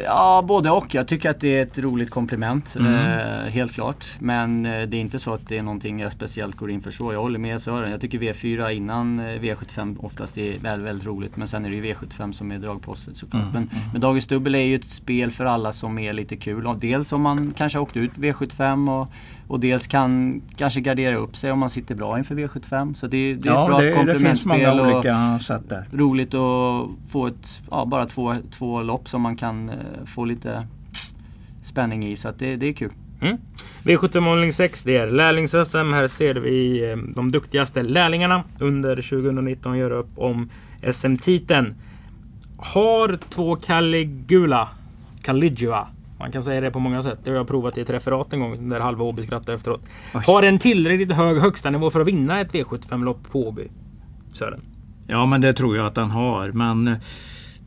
[0.05, 0.95] ja, både och.
[0.95, 2.77] Jag tycker att det är ett roligt komplement.
[2.77, 2.95] Mm.
[2.95, 4.07] Eh, helt klart.
[4.19, 6.91] Men eh, det är inte så att det är någonting jag speciellt går in för
[6.91, 7.13] så.
[7.13, 7.91] Jag håller med Sören.
[7.91, 11.37] Jag tycker V4 innan eh, V75 oftast är väldigt, väldigt roligt.
[11.37, 13.43] Men sen är det ju V75 som är dragpostet såklart.
[13.43, 13.53] Mm.
[13.53, 13.91] Men, mm.
[13.93, 16.69] men Dagens Dubbel är ju ett spel för alla som är lite kul.
[16.81, 19.09] Dels om man kanske har åkt ut V75 och
[19.49, 22.95] och dels kan kanske gardera upp sig om man sitter bra inför V75.
[22.95, 24.23] Så det, det är ja, ett bra det, komplementspel.
[24.23, 25.89] Det finns många olika sätt där.
[25.93, 29.77] Roligt att få ett, ja, bara två, två lopp som man kan uh,
[30.07, 30.67] få lite
[31.63, 32.17] spänning i.
[32.17, 32.93] Så att det, det är kul.
[33.21, 33.37] Mm.
[33.83, 35.95] V75 målning 6 det är lärlings-SM.
[35.95, 40.51] Här ser vi eh, de duktigaste lärlingarna under 2019 göra upp om
[40.93, 41.75] SM-titeln.
[42.57, 44.69] Har två Caligula,
[45.23, 45.89] Caligula
[46.25, 47.19] man kan säga det på många sätt.
[47.25, 49.83] Det har jag provat i ett referat en gång där halva Åby skrattade efteråt.
[50.15, 50.23] Oj.
[50.27, 53.69] Har en tillräckligt hög högsta nivå för att vinna ett V75-lopp på Åby?
[54.33, 54.61] Sören?
[55.07, 56.53] Ja men det tror jag att den har.
[56.53, 56.95] Men eh,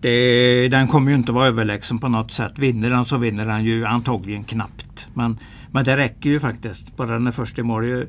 [0.01, 2.59] det, den kommer ju inte vara överlägsen på något sätt.
[2.59, 5.07] Vinner den så vinner den ju antagligen knappt.
[5.13, 5.39] Men,
[5.71, 6.97] men det räcker ju faktiskt.
[6.97, 8.05] Bara den är först i mål.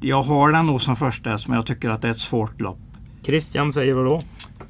[0.00, 2.80] Jag har den nog som första men jag tycker att det är ett svårt lopp.
[3.22, 4.22] Christian säger vad då?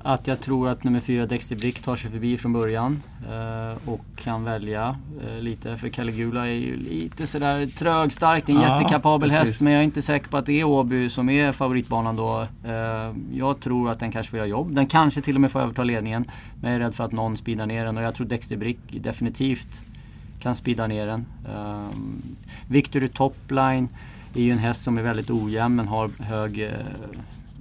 [0.04, 4.04] Att jag tror att nummer fyra Dexter Brick tar sig förbi från början eh, och
[4.16, 4.96] kan välja
[5.26, 5.76] eh, lite.
[5.76, 8.46] För Caligula är ju lite sådär trögstark.
[8.46, 9.48] Det är en ja, jättekapabel precis.
[9.48, 12.46] häst men jag är inte säker på att det är Åby som är favoritbanan då.
[12.64, 14.74] Eh, jag tror att den kanske får göra jobb.
[14.74, 16.24] Den kanske till och med får överta ledningen.
[16.60, 18.78] Men jag är rädd för att någon speedar ner den och jag tror Dexter Brick
[18.90, 19.82] definitivt
[20.40, 21.26] kan speeda ner den.
[21.48, 21.86] Eh,
[22.68, 23.88] Victory Topline
[24.34, 26.70] är ju en häst som är väldigt ojämn men har hög eh,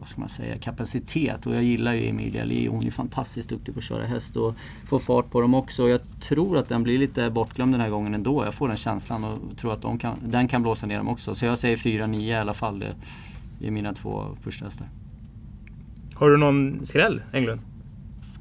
[0.01, 1.45] vad ska man säga, kapacitet.
[1.45, 2.69] Och jag gillar ju Emilia Lee.
[2.69, 5.89] Hon är fantastiskt duktig på att köra häst och få fart på dem också.
[5.89, 8.45] Jag tror att den blir lite bortglömd den här gången ändå.
[8.45, 11.35] Jag får den känslan och tror att de kan, den kan blåsa ner dem också.
[11.35, 12.79] Så jag säger 4-9 i alla fall.
[13.59, 14.87] Det är mina två första hästar.
[16.13, 17.61] Har du någon skräll, Englund?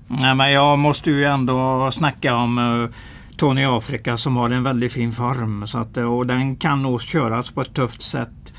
[0.06, 2.90] Nej, men jag måste ju ändå snacka om uh,
[3.36, 5.66] Tony Afrika som har en väldigt fin form.
[5.66, 8.49] Så att, och den kan nog köras på ett tufft sätt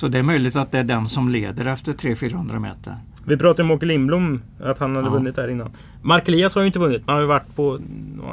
[0.00, 2.94] så det är möjligt att det är den som leder efter 300-400 meter.
[3.24, 5.12] Vi pratade om Åke Lindblom, att han hade ja.
[5.12, 5.70] vunnit där innan.
[6.02, 7.02] Mark Elias har ju inte vunnit.
[7.06, 7.78] Han har ju varit på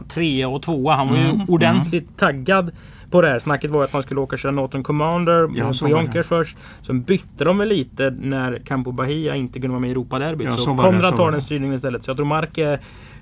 [0.09, 0.95] trea och tvåa.
[0.95, 2.13] Han var ju mm, ordentligt mm.
[2.17, 2.71] taggad
[3.11, 3.39] på det här.
[3.39, 6.57] Snacket var att man skulle åka köra Norton Commander ja, på Jonkers först.
[6.81, 10.47] Sen bytte de väl lite när Campo Bahia inte kunde vara med i Europaderbyt.
[10.47, 12.03] Ja, så, så Konrad tar den styrningen istället.
[12.03, 12.79] Så jag tror Mark är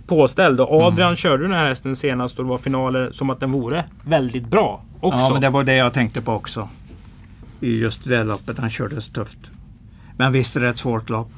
[0.07, 0.61] påställd.
[0.61, 1.15] Och Adrian mm.
[1.15, 4.83] körde den här hästen senast och det var finaler som att den vore väldigt bra
[4.99, 5.19] också.
[5.19, 6.69] Ja, men det var det jag tänkte på också
[7.61, 8.57] i just det loppet.
[8.57, 9.51] Han körde tufft.
[10.17, 11.31] Men visst är det ett svårt lopp.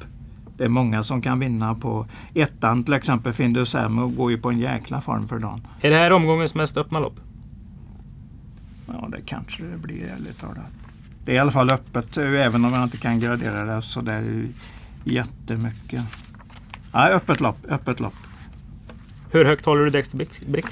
[0.56, 3.32] Det är många som kan vinna på ettan till exempel.
[3.32, 5.66] Findus Ammo går ju på en jäkla form för dagen.
[5.80, 7.20] Är det här omgångens mest öppna lopp?
[8.86, 10.72] Ja det kanske det blir ärligt talat.
[11.24, 14.12] Det är i alla fall öppet även om man inte kan gradera det så det
[14.12, 14.48] är
[15.04, 16.04] jättemycket.
[16.92, 18.16] Ja, öppet lopp, öppet lopp.
[19.30, 20.66] Hur högt håller du Dexter Brick,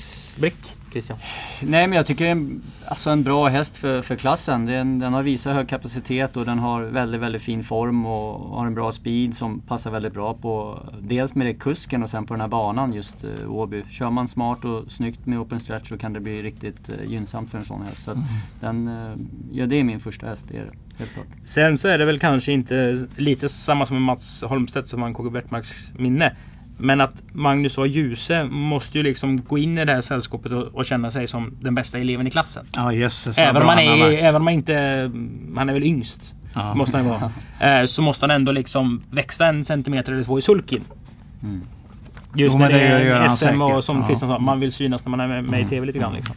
[0.97, 1.19] Christian?
[1.63, 4.67] Nej men jag tycker det är en, alltså en bra häst för, för klassen.
[4.67, 8.67] Den, den har visat hög kapacitet och den har väldigt, väldigt fin form och har
[8.67, 12.35] en bra speed som passar väldigt bra på dels med det kusken och sen på
[12.35, 13.83] den här banan just uh, Åby.
[13.91, 17.51] Kör man smart och snyggt med open stretch så kan det bli riktigt uh, gynnsamt
[17.51, 18.03] för en sån häst.
[18.03, 18.25] Så mm.
[18.61, 19.17] den, uh,
[19.53, 20.73] ja, det är min första häst, det är det.
[21.43, 25.15] Sen så är det väl kanske inte lite samma som med Mats Holmstedt som vann
[25.15, 26.33] KG Bertmarks minne.
[26.79, 30.63] Men att Magnus och Ljuse måste ju liksom gå in i det här sällskapet och,
[30.63, 32.67] och känna sig som den bästa eleven i klassen.
[32.73, 34.75] Ja, jösses även, om man är, även om man inte...
[35.57, 36.35] Han är väl yngst.
[36.55, 36.75] Ja.
[36.75, 37.33] Måste han vara.
[37.61, 40.85] Eh, så måste han ändå liksom växa en centimeter eller två i sulkin.
[41.43, 41.61] Mm.
[42.35, 45.21] Just jo, när det är SM och som Christian sa, man vill synas när man
[45.21, 45.69] är med, med i mm.
[45.69, 46.15] TV lite grann.
[46.15, 46.35] Liksom.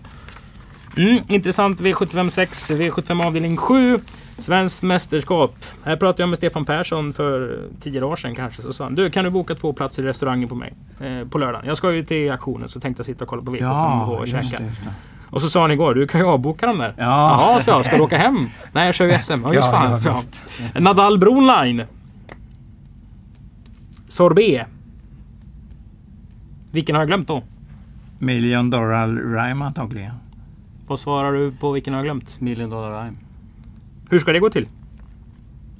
[0.97, 3.99] Mm, intressant V75 6, V75 avdelning 7.
[4.39, 5.55] Svenskt mästerskap.
[5.83, 8.61] Här pratade jag med Stefan Persson för tio dagar sedan kanske.
[8.61, 11.37] Så sa han, du kan du boka två platser i restaurangen på mig eh, på
[11.37, 11.67] lördagen.
[11.67, 14.27] Jag ska ju till auktionen så tänkte jag sitta och kolla på V75 ja, och
[14.27, 14.59] käka.
[14.59, 14.71] Det,
[15.29, 16.93] och så sa han igår, du kan ju avboka dem där.
[16.97, 17.03] Ja.
[17.03, 17.85] Jaha, så jag.
[17.85, 18.49] Ska du åka hem?
[18.71, 19.41] Nej, jag kör ju SM.
[19.43, 19.99] Ja, just fan.
[20.05, 20.21] Ja,
[20.73, 20.79] ja.
[20.79, 21.83] Nadal Broline.
[24.07, 24.67] Sorbet.
[26.71, 27.43] Vilken har jag glömt då?
[28.19, 30.13] Million Dollar Rhyme antagligen.
[30.87, 32.41] Vad svarar du på vilken har jag glömt?
[32.41, 33.17] Million Dollar Rhyme.
[34.11, 34.67] Hur ska det gå till?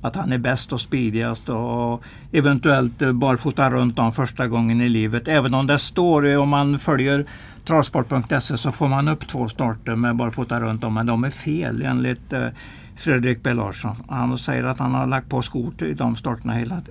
[0.01, 5.27] Att han är bäst och speedigast och eventuellt barfota runt om första gången i livet.
[5.27, 7.25] Även om det står, eh, om man följer
[7.65, 10.93] travsport.se så får man upp två starter med barfota runt om.
[10.93, 12.47] Men de är fel enligt eh,
[12.95, 13.95] Fredrik B Larsson.
[14.09, 16.81] Han säger att han har lagt på skor till de starterna hela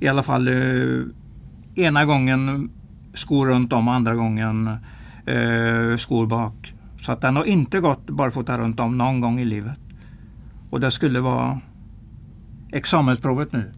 [0.00, 1.04] I alla fall eh,
[1.84, 2.70] ena gången
[3.14, 4.70] skor runt om, andra gången
[5.98, 6.74] skor bak.
[7.00, 9.87] Så att den har inte gått barfota runt om någon gång i livet.
[10.70, 11.60] Och det skulle vara
[12.72, 13.72] examensprovet nu.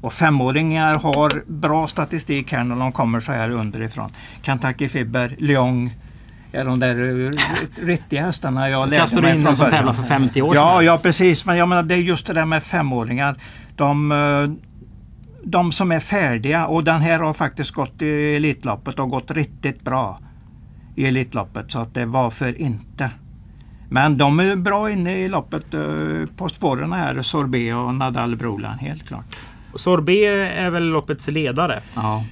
[0.00, 4.10] Och femåringar har bra statistik här när de kommer så här underifrån.
[4.42, 5.90] Kentucky Fibber, Lyon
[6.52, 6.96] är de där
[7.86, 10.62] riktiga hästarna jag lärde Kastar du in någon som tävlar för 50 år sedan?
[10.62, 11.46] Ja, ja precis.
[11.46, 13.36] Men jag menar, det är just det där med femåringar.
[13.76, 14.68] De, eh,
[15.44, 19.82] de som är färdiga och den här har faktiskt gått i Elitloppet och gått riktigt
[19.82, 20.20] bra
[20.96, 21.72] i Elitloppet.
[21.72, 23.10] Så att det varför inte?
[23.88, 25.80] Men de är bra inne i loppet eh,
[26.36, 29.36] på spåren här, Sorbet och Nadal Brolan, helt klart.
[29.74, 31.80] Sorbet är väl loppets ledare?
[31.94, 32.24] Ja.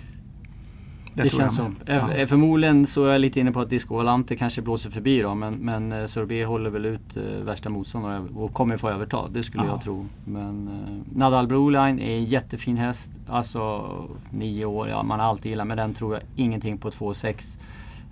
[1.14, 1.76] Det, det känns som.
[1.86, 2.12] Ja.
[2.12, 5.34] Eh, förmodligen så är jag lite inne på att Disco Valante kanske blåser förbi då
[5.34, 9.28] men, men eh, Sorbet håller väl ut uh, värsta motståndare och kommer få överta.
[9.28, 9.70] Det skulle ja.
[9.70, 10.06] jag tro.
[10.24, 10.70] Men
[11.14, 13.10] Nadal Broline är en jättefin häst.
[13.28, 13.88] Alltså
[14.30, 17.58] nio år, ja man har alltid gillat men den tror jag ingenting på 2,6.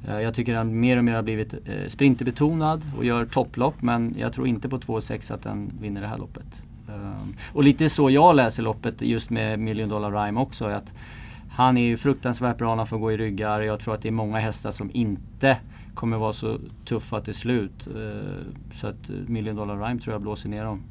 [0.09, 4.15] Eh, jag tycker den mer och mer har blivit eh, sprinterbetonad och gör topplopp men
[4.19, 6.63] jag tror inte på 2,6 att den vinner det här loppet.
[6.89, 10.67] Ehm, och lite så jag läser loppet just med Million Dollar Rhyme också.
[10.67, 10.95] Att
[11.51, 13.61] han är ju fruktansvärt bra när han får gå i ryggar.
[13.61, 15.57] Jag tror att det är många hästar som inte
[15.95, 17.87] kommer vara så tuffa till slut.
[17.87, 20.83] Ehm, så att Million Dollar Rhyme tror jag blåser ner dem.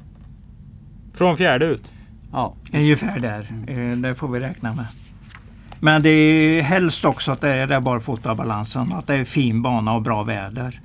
[1.12, 1.92] Från fjärde ut?
[2.32, 2.54] Ja.
[2.72, 3.46] Ungefär där.
[3.68, 4.02] Mm.
[4.02, 4.86] Det får vi räkna med.
[5.84, 9.92] Men det är helst också att det är där barfotabalansen, att det är fin bana
[9.92, 10.80] och bra väder.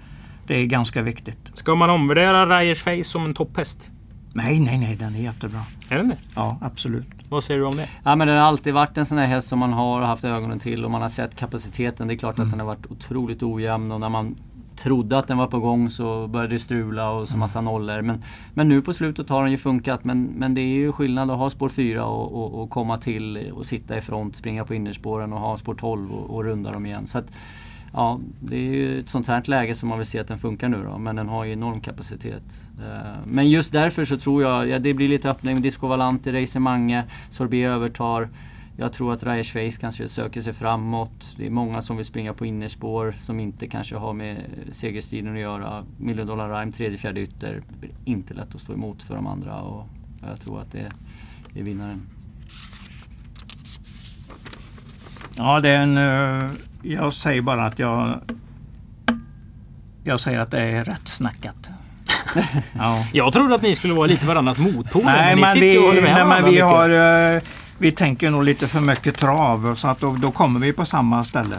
[0.47, 1.37] Det är ganska viktigt.
[1.53, 3.91] Ska man omvärdera Ryers Face som en topphäst?
[4.33, 5.59] Nej, nej, nej, den är jättebra.
[5.89, 6.17] Är den det?
[6.35, 7.07] Ja, absolut.
[7.29, 7.89] Vad säger du om det?
[8.03, 10.59] Ja, men den har alltid varit en sån här häst som man har haft ögonen
[10.59, 12.07] till och man har sett kapaciteten.
[12.07, 12.47] Det är klart mm.
[12.47, 14.35] att den har varit otroligt ojämn och när man
[14.80, 17.39] trodde att den var på gång så började det strula och så mm.
[17.39, 18.01] massa nollor.
[18.01, 18.23] Men,
[18.53, 20.03] men nu på slutet har den ju funkat.
[20.03, 23.51] Men, men det är ju skillnad att ha spår 4 och, och, och komma till
[23.53, 26.86] och sitta i front, springa på innerspåren och ha spår 12 och, och runda dem
[26.86, 27.07] igen.
[27.07, 27.32] Så att,
[27.93, 30.69] ja, det är ju ett sånt här läge som man vill se att den funkar
[30.69, 30.97] nu då.
[30.97, 32.43] Men den har ju enorm kapacitet.
[32.80, 35.61] Eh, men just därför så tror jag, ja, det blir lite öppning.
[35.61, 38.30] Disco Valante, Racer Mange, Sorbet övertar.
[38.82, 41.36] Jag tror att Raya Schweiz kanske söker sig framåt.
[41.38, 44.38] Det är många som vill springa på innerspår som inte kanske har med
[44.71, 45.86] segerstriden att göra.
[45.97, 47.63] Million Dollar Rhyme, tredje, fjärde ytter.
[47.69, 49.88] Det blir inte lätt att stå emot för de andra och
[50.30, 50.91] jag tror att det
[51.59, 52.01] är vinnaren.
[55.36, 55.97] Ja, det är en...
[55.97, 56.51] Eh,
[56.84, 58.19] jag säger bara att jag...
[60.03, 61.69] Jag säger att det är rätt snackat.
[62.73, 63.05] ja.
[63.13, 65.05] Jag trodde att ni skulle vara lite varandras motpoler.
[65.05, 66.89] Nej, men, men vi, nej, men vi har...
[67.82, 71.23] Vi tänker nog lite för mycket trav så att då, då kommer vi på samma
[71.23, 71.55] ställe.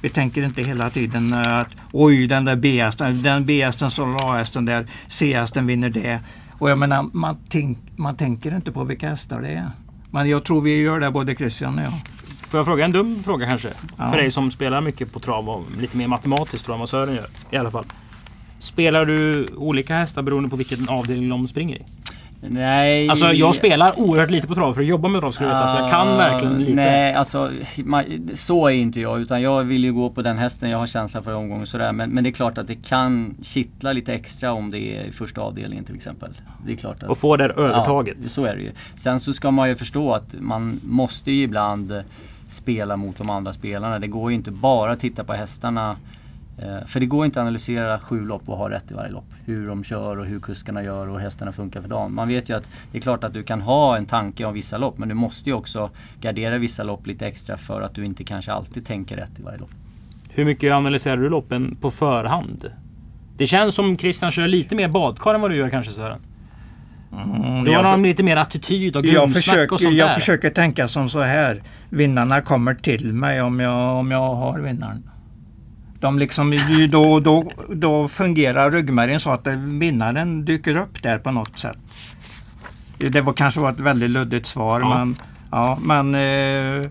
[0.00, 4.64] Vi tänker inte hela tiden eh, att oj den där B-hästen, den B-hästen som A-hästen
[4.64, 6.20] där, C-hästen vinner det.
[6.58, 9.70] Och jag menar man, tänk, man tänker inte på vilka hästar det är.
[10.10, 11.92] Men jag tror vi gör det både Christian och jag.
[12.48, 13.70] Får jag fråga en dum fråga kanske?
[13.96, 14.10] Ja.
[14.10, 17.14] För dig som spelar mycket på trav och lite mer matematiskt tror jag vad Sören
[17.14, 17.84] gör i alla fall.
[18.58, 21.84] Spelar du olika hästar beroende på vilken avdelning de springer i?
[22.48, 23.08] Nej.
[23.08, 25.68] Alltså jag spelar oerhört lite på trav för att jobba med trav ska du veta.
[25.68, 26.74] Så jag kan Ah, verkligen lite.
[26.74, 27.50] Nej, alltså
[27.84, 29.20] man, så är inte jag.
[29.20, 31.66] Utan jag vill ju gå på den hästen jag har känsla för i omgången.
[31.66, 31.92] Sådär.
[31.92, 35.12] Men, men det är klart att det kan kittla lite extra om det är i
[35.12, 36.30] första avdelningen till exempel.
[36.66, 38.16] Det är klart att, Och få det övertaget.
[38.22, 38.70] Ja, så är det ju.
[38.94, 42.02] Sen så ska man ju förstå att man måste ju ibland
[42.48, 43.98] spela mot de andra spelarna.
[43.98, 45.96] Det går ju inte bara att titta på hästarna.
[46.58, 49.24] Eh, För det går inte att analysera sju lopp och ha rätt i varje lopp.
[49.44, 52.14] Hur de kör och hur kuskarna gör och hur hästarna funkar för dagen.
[52.14, 54.78] Man vet ju att det är klart att du kan ha en tanke om vissa
[54.78, 55.90] lopp men du måste ju också
[56.20, 59.58] gardera vissa lopp lite extra för att du inte kanske alltid tänker rätt i varje
[59.58, 59.70] lopp.
[60.30, 62.70] Hur mycket analyserar du loppen på förhand?
[63.36, 66.18] Det känns som Christian kör lite mer badkar än vad du gör kanske Sören.
[67.12, 70.14] Mm, Du jag- har någon lite mer attityd och jag grundsnack och sånt jag där.
[70.14, 71.62] försöker tänka som så här.
[71.90, 75.10] Vinnarna kommer till mig om jag, om jag har vinnaren.
[76.04, 76.58] De liksom,
[76.90, 81.76] då, då, då fungerar ryggmärgen så att vinnaren dyker upp där på något sätt.
[82.98, 84.98] Det var kanske var ett väldigt luddigt svar Ja.
[84.98, 85.16] men,
[85.50, 86.90] ja, men eh,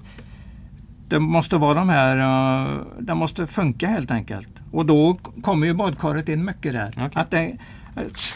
[1.10, 4.50] det måste vara de här, eh, det måste funka helt enkelt.
[4.72, 6.90] Och då kommer ju badkaret in mycket där.
[6.98, 7.10] Okej.
[7.14, 7.58] Att det,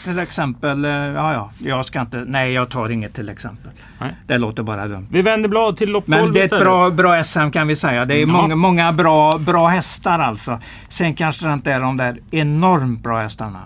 [0.04, 3.72] till exempel, eh, ja ja, jag ska inte, nej jag tar inget till exempel.
[4.00, 4.16] Nej.
[4.26, 5.06] Det låter bara dumt.
[5.10, 7.76] Vi vänder blad till lopp 12 Men det är ett bra, bra SM kan vi
[7.76, 8.04] säga.
[8.04, 8.26] Det är Ja.
[8.26, 10.60] många, många bra, bra hästar alltså.
[10.88, 13.60] Sen kanske det inte är de där enormt bra hästarna.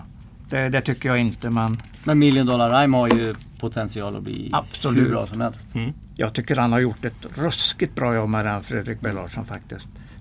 [0.49, 4.49] Det, det tycker jag inte men Men Million Dollar Rhyme har ju potential att bli
[4.53, 5.03] Absolut.
[5.05, 5.67] hur bra som helst.
[6.15, 9.45] jag tycker han har gjort ett ruskigt bra jobb med den Fredrik B Larsson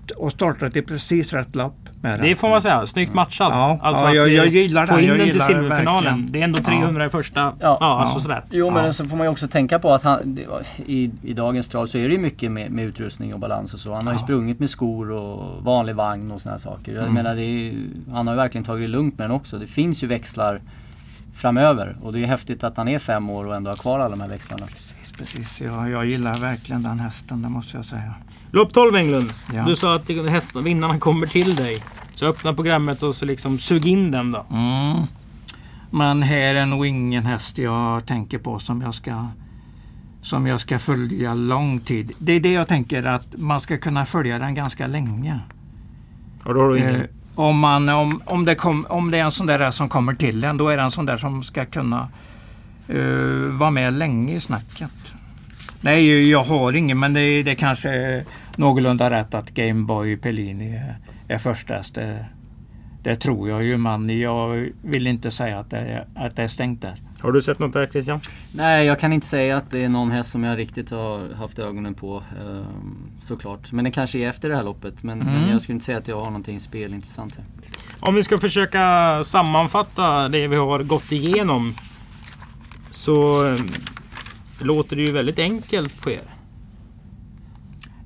[0.02, 0.20] faktiskt.
[0.20, 2.20] Och startat i precis rätt lopp med den.
[2.28, 2.86] Det får man säga.
[2.86, 3.48] Snyggt matchat.
[3.50, 5.02] Ja, alltså ja, att jag- eh, jag gillar få den.
[5.04, 6.04] in Jag den till silverfinalen.
[6.04, 6.32] verkligen.
[6.32, 7.40] Det är ändå 300 i första.
[7.40, 8.00] Ja, Ja.
[8.00, 8.20] alltså Ja.
[8.20, 8.44] sådär.
[8.50, 8.92] Jo men Ja.
[8.92, 10.38] så får man ju också tänka på att han,
[10.86, 13.80] i, i dagens trav så är det ju mycket med, med utrustning och balans och
[13.80, 13.94] så.
[13.94, 16.92] Han har ju sprungit med skor och vanlig vagn och såna här saker.
[16.92, 17.14] Jag Mm.
[17.14, 19.58] menar det är, ju- han har ju verkligen tagit det lugnt med den också.
[19.58, 20.60] Det finns ju växlar
[21.34, 24.08] framöver och det är häftigt att han är fem år och ändå har kvar alla
[24.08, 24.66] de här växlarna.
[24.66, 25.60] Precis, precis.
[25.60, 28.14] Jag, jag gillar verkligen den hästen, det måste jag säga.
[28.54, 29.32] Lopp 12 Englund.
[29.54, 29.64] Ja.
[29.64, 31.82] Du sa att hästarna, vinnarna kommer till dig.
[32.14, 34.46] Så öppna programmet och så liksom sug in den då.
[34.50, 35.02] Mm.
[35.90, 39.26] Men här är nog ingen häst jag tänker på som jag ska
[40.22, 42.12] som jag ska följa lång tid.
[42.18, 45.40] Det är det jag tänker att man ska kunna följa den ganska länge.
[46.44, 46.94] Och då har du ingen.
[46.94, 50.14] Eh, om, man, om, om, det kom, om det är en sån där som kommer
[50.14, 52.08] till en, då är det en sån där som ska kunna
[52.88, 55.14] eh, vara med länge i snacket.
[55.80, 58.24] Nej, jag har ingen, men det, det kanske
[58.58, 60.96] någorlunda rätt att Gameboy Pellini är,
[61.28, 61.94] är första häst.
[61.94, 62.26] Det,
[63.02, 66.48] det tror jag ju, men jag vill inte säga att det, är- att det är
[66.48, 66.94] stängt där.
[67.20, 68.20] Har du sett något där Christian?
[68.54, 71.58] Nej, jag kan inte säga att det är någon häst som jag riktigt har haft
[71.58, 72.22] ögonen på.
[72.44, 73.72] ehm, såklart.
[73.72, 75.02] Men det kanske är efter det här loppet.
[75.02, 75.50] Men, men Mm.
[75.50, 77.44] jag skulle inte säga att jag har någonting spelintressant här.
[78.00, 81.74] Om vi ska försöka sammanfatta det vi har gått igenom.
[82.90, 83.56] Så eh,
[84.60, 86.31] låter det ju väldigt enkelt på er.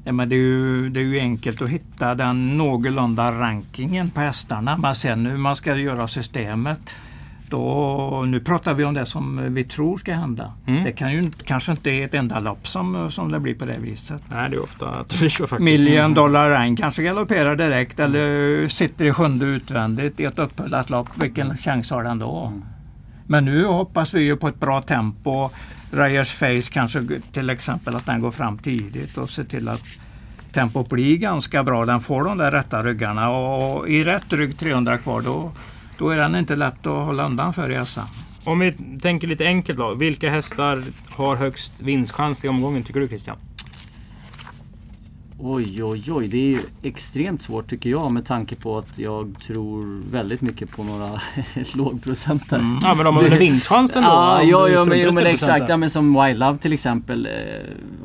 [0.07, 4.21] Ja, men det, är ju, det är ju enkelt att hitta den någorlunda rankingen på
[4.21, 4.77] hästarna.
[4.77, 6.81] Men sen hur man ska göra systemet.
[7.49, 10.53] Då, nu pratar vi om det som vi tror ska hända.
[10.67, 10.85] Mm.
[10.85, 13.79] Det kan ju kanske inte är ett enda lopp som, som det blir på det
[13.79, 14.23] viset.
[14.29, 15.65] Nej, det är ofta att vi kör faktiskt.
[15.65, 21.09] Million dollar rank kanske galopperar direkt eller sitter i sjunde utvändigt i ett upphullat lopp.
[21.15, 22.53] Vilken chans har den då?
[23.27, 25.51] Men nu hoppas vi ju på ett bra tempo.
[25.91, 29.85] Ryers Face kanske till exempel att den går fram tidigt och ser till att
[30.53, 31.87] tempot blir ganska bra.
[31.87, 35.53] Den får de där rätta ryggarna och i rätt rygg 300 kvar då,
[35.99, 38.01] då är den inte lätt att hålla undan för i SM.
[38.45, 38.73] Om vi
[39.03, 39.95] tänker lite enkelt då.
[39.95, 43.37] Vilka hästar har högst vinstchans i omgången tycker du Christian?
[45.39, 46.29] Oj, oj, oj.
[46.29, 50.71] Det är ju extremt svårt tycker jag med tanke på att jag tror väldigt mycket
[50.71, 51.21] på några
[51.75, 52.79] lågprocentare.
[52.83, 54.09] Ja, men de har väl vinstchansen då?
[54.09, 55.69] Ja, om ja, du ja men, jo, exakt.
[55.69, 57.27] Ja, men som Wild Love till exempel.
[57.27, 57.33] eh,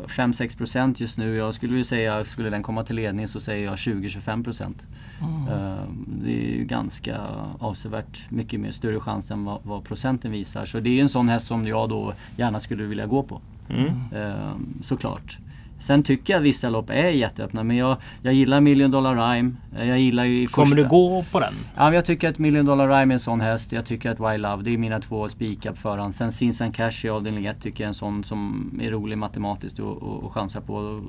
[0.08, 1.36] 5-6% just nu.
[1.36, 4.74] Jag skulle ju säga, skulle den komma till ledning så säger jag 20-25%.
[5.22, 5.84] Eh,
[6.24, 7.18] Det är ju ganska
[7.60, 10.66] avsevärt mycket mer större chans än vad, vad procenten visar.
[10.66, 13.42] Så det är ju en sån häst som jag då gärna skulle vilja gå på.
[13.70, 13.92] Mm.
[14.16, 14.52] Eh,
[14.84, 15.38] såklart.
[15.82, 19.52] Sen tycker jag att vissa lopp är jätteöppna men jag, jag gillar Million Dollar Rhyme.
[19.78, 20.84] Eh, Jag gillar ju Kommer första...
[20.84, 21.54] du gå på den?
[21.76, 23.72] Ja, jag tycker att Million Dollar Rhyme är en sån häst.
[23.72, 26.16] Jag tycker att Wild Love, det är mina två spikar på förhand.
[26.16, 29.80] Sen Sinsan Cash i avdelning 1 tycker jag är en sån som är rolig matematiskt
[29.80, 31.02] och, och, och chansar på.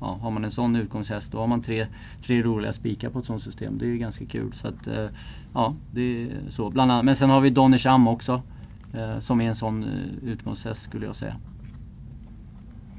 [0.00, 1.86] Ja, har man en sån utgångshäst då har man tre,
[2.22, 3.78] tre roliga spikar på ett sånt system.
[3.78, 4.52] Det är ju ganska kul.
[4.52, 5.06] Så att, eh,
[5.54, 6.70] ja, det är så.
[6.70, 7.04] Bland annat.
[7.04, 8.42] Men sen har vi Donny Sham också.
[8.94, 9.84] Eh, som är en sån
[10.22, 11.34] utgångshäst skulle jag säga.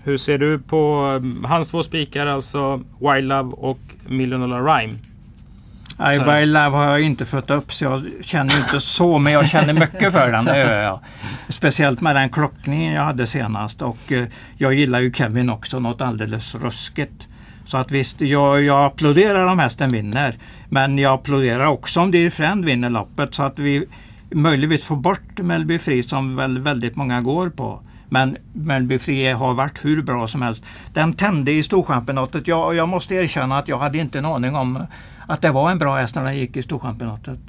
[0.04, 1.12] Hur ser du på
[1.44, 4.94] eh, hans två spikar, alltså Wild Love och Million Dollar Rhyme?
[6.18, 9.48] Så- By Love har jag inte fått upp så jag känner inte så men jag
[9.50, 10.46] känner mycket för den.
[10.46, 11.00] Det gör jag.
[11.50, 14.26] Speciellt med den klockningen jag hade senast och eh,
[14.58, 17.28] jag gillar ju Kevin också något alldeles ruskigt.
[17.66, 20.34] Så att visst, jag, jag applåderar om hästen vinner.
[20.70, 23.86] Men jag applåderar också om Dear Friend vinner loppet så att vi
[24.32, 27.82] möjligtvis får bort Melby Free som väl väldigt många går på.
[28.10, 30.66] Men Melby Free har varit hur bra som helst.
[30.94, 32.48] Den tände i Storchampionatet.
[32.48, 34.84] Jag, jag måste erkänna att jag hade inte en aning om
[35.28, 37.40] att det var en bra häst när den gick i Storchampionatet.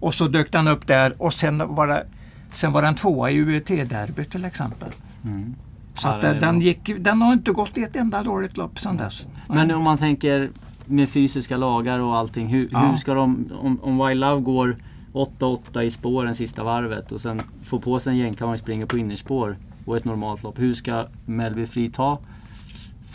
[0.00, 2.06] Och så dök den upp där och sen var, det,
[2.54, 4.88] sen var den tvåa i UET-derbyt till exempel.
[5.24, 5.54] Mm.
[5.94, 8.96] Så Ja, den, den, gick, den har inte gått i ett enda dåligt lopp sedan
[8.96, 9.26] dess.
[9.46, 10.50] Men om man tänker
[10.84, 12.46] med fysiska lagar och allting.
[12.46, 12.78] Hur, Ja.
[12.78, 14.76] hur ska de, om, om Wild Love går
[15.12, 18.98] 8-8 i spåren sista varvet och sen får på sig en jänkarvagn och springer på
[18.98, 19.56] innerspår
[19.88, 20.58] och ett normalt lopp.
[20.58, 22.18] Hur ska Melby Free ta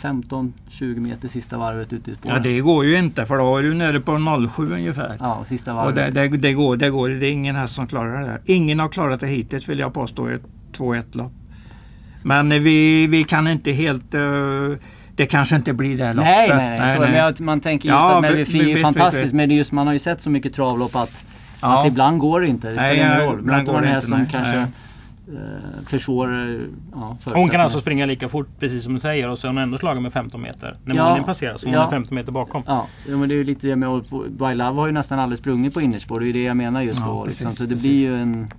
[0.00, 2.36] 15-20 meter sista varvet ute i spåren?
[2.36, 5.16] Ja det går ju inte för då är du nere på 07 ungefär.
[5.20, 6.14] Ja, och sista Och varvet.
[6.14, 7.08] det, det, det, går, det går.
[7.08, 8.40] Det är ingen häst som klarar det där.
[8.44, 10.42] Ingen har klarat det hittills vill jag påstå i ett
[10.76, 11.32] 2-1 lopp.
[12.22, 14.14] Men vi, vi kan inte helt...
[14.14, 14.20] eh,
[15.16, 16.24] det kanske inte blir det loppet.
[16.30, 16.94] Nej, nej, nej.
[16.94, 19.32] Så, Men jag, man tänker just Ja, att Melby vi- är fantastiskt.
[19.34, 21.24] Men just, man har ju sett så mycket travlopp att,
[21.60, 21.80] Ja.
[21.80, 22.68] att ibland går det inte.
[22.70, 23.38] Det Nej, spelar ingen roll.
[23.40, 24.28] ibland Möter går man en det häst inte, som nej.
[24.32, 24.66] kanske Nej.
[25.28, 29.46] Eh, försvårar ja, Hon kan alltså springa lika fort precis som du säger och så
[29.46, 30.76] är hon ändå slagen med 15 meter.
[30.84, 31.86] När Ja, mållinjen passerar så hon ja.
[31.86, 32.62] är 15 meter bakom.
[32.66, 35.38] Ja, jo, men det är ju lite det med By Love har ju nästan aldrig
[35.38, 36.20] sprungit på innerspår.
[36.20, 37.24] Det är ju det jag menar just Ja, då.
[37.24, 37.56] precis, Liksom.
[37.56, 37.82] Så det precis.
[37.82, 38.50] blir ju en...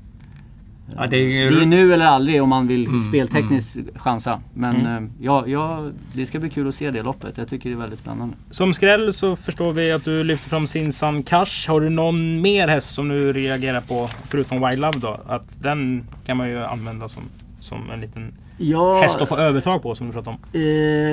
[0.97, 4.41] Ja, det är ju- Det är nu eller aldrig om man vill Mm, speltekniskt chansa.
[4.53, 5.03] Men Mm.
[5.05, 5.83] eh, ja, ja,
[6.13, 7.37] det ska bli kul att se det loppet.
[7.37, 8.35] Jag tycker det är väldigt spännande.
[8.51, 11.67] Som skräll så förstår vi att du lyfter fram Sinsan Cash.
[11.67, 15.19] Har du någon mer häst som du reagerar på förutom Wild Love då?
[15.27, 17.23] Att den kan man ju använda som,
[17.59, 20.59] som en liten Ja, häst att få övertag på som du pratade om.
[20.61, 20.61] Eh,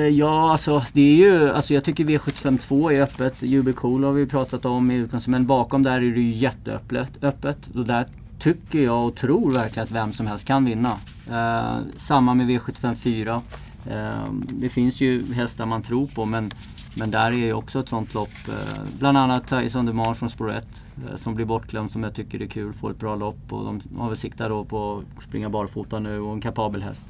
[0.07, 3.43] ja, alltså det är ju, alltså jag tycker V752 är öppet.
[3.43, 5.27] UB Cool har vi pratat om i utgångspunkt.
[5.37, 7.09] Men bakom där är det ju jätteöppet.
[7.21, 7.69] Öppet.
[7.75, 8.05] Och där
[8.43, 10.97] tycker jag och tror verkligen att vem som helst kan vinna.
[11.29, 13.41] Eh, samma med V754.
[13.89, 16.51] Eh, det finns ju hästar man tror på men,
[16.95, 18.47] men där är ju också ett sånt lopp.
[18.47, 22.41] Eh, bland annat Tyson DeMar som spår 1 eh, som blir bortglömd som jag tycker
[22.41, 22.73] är kul.
[22.73, 26.19] Får ett bra lopp och de har väl siktat då på att springa barfota nu
[26.19, 27.05] och en kapabel häst.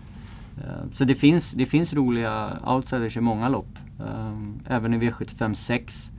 [0.58, 3.80] Eh, Så det finns, det finns roliga outsiders i många lopp.
[4.00, 6.12] Eh, Även i V75 6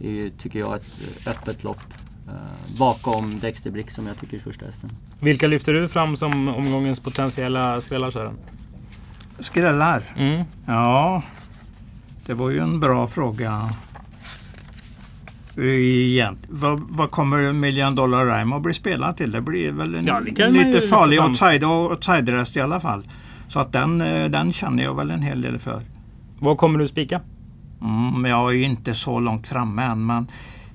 [0.00, 1.80] är tycker jag ett eh, öppet lopp
[2.28, 4.90] eh, Bakom Dexter Brick som jag tycker är första hästen.
[5.20, 8.34] Vilka lyfter du fram som omgångens potentiella skrällar Sören?
[9.38, 10.02] Skrällar?
[10.16, 10.44] Mm.
[10.66, 11.22] Ja,
[12.26, 13.70] det var ju en bra fråga.
[15.56, 16.38] Egent.
[16.48, 19.32] Vad, vad kommer Million Dollar Rhyme att bli spelad till?
[19.32, 23.02] Det blir väl en Ja, lite farlig outside, outsiderrest i alla fall.
[23.48, 25.82] Så att den, eh, den känner jag väl en hel del för.
[26.38, 27.20] Vad kommer du spika?
[27.80, 30.06] Mm, jag är ju inte så långt framme än.
[30.06, 30.26] Men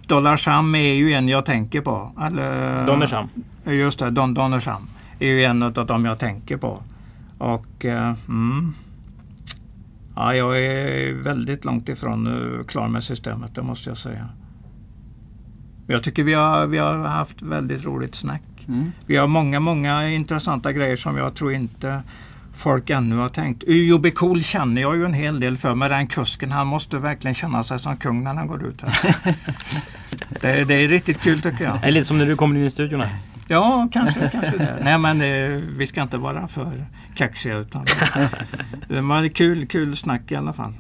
[0.08, 2.12] Dollar Sham är ju en jag tänker på.
[2.22, 3.30] Eller, Donnersham.
[3.66, 4.88] Just det, Don Donnersham
[5.20, 6.84] är ju en av dem jag tänker på.
[7.38, 8.74] Och eh, mm,
[10.16, 14.30] ja, jag är väldigt långt ifrån uh, klar med systemet, det måste jag säga.
[15.88, 18.41] Jag tycker vi har, vi har haft väldigt roligt snack.
[18.68, 18.91] Mm.
[19.06, 22.04] Vi har många, många intressanta grejer som jag tror inte
[22.54, 23.64] folk ännu har tänkt.
[23.68, 27.36] UJB Cool känner jag ju en hel del för, men den kusken han måste verkligen
[27.36, 29.16] känna sig som kung när han går ut här.
[30.41, 31.82] det, det är riktigt kul tycker jag.
[31.82, 33.18] Det är lite som när du kommer in i studion här.
[33.47, 34.78] Ja, kanske, kanske det.
[34.84, 36.86] Nej men eh, vi ska inte vara för
[37.16, 37.86] kaxiga utan
[38.88, 40.74] det var kul, kul snack i alla fall.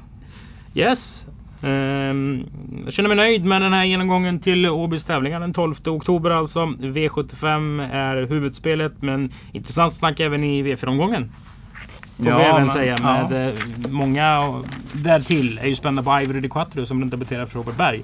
[0.73, 1.27] Yes.
[1.63, 2.45] Ehm,
[2.85, 6.59] jag känner mig nöjd med den här genomgången till Åbys tävlingar den 12 oktober alltså.
[6.65, 11.31] V75 är huvudspelet men intressant snack även i V4-omgången.
[12.17, 12.95] Får Ja, vi även men- säga.
[13.03, 13.27] ja.
[13.29, 13.55] Med, eh,
[13.89, 14.53] Många
[14.93, 18.03] därtill är ju spända på Ivory de Quattro som debuterar för Robert Berg.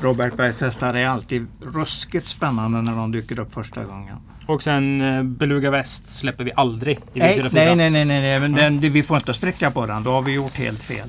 [0.00, 4.16] Robert Bergs hästar är alltid ruskigt spännande när de dyker upp första gången.
[4.46, 7.50] Och sen eh, Beluga Väst släpper vi aldrig i Nej, V44.
[7.52, 8.40] nej, nej, nej, nej, nej.
[8.40, 10.02] Men den, vi får inte spräcka på den.
[10.02, 11.08] Då har vi gjort helt fel.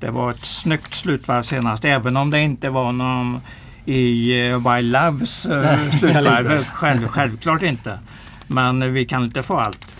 [0.00, 3.40] Det var ett snyggt slutvarv senast, även om det inte var någon
[3.84, 5.30] i uh, Wild Loves
[5.98, 6.64] slutvarv.
[6.64, 7.98] Själv, självklart inte.
[8.46, 9.93] Men eh, vi kan inte få allt.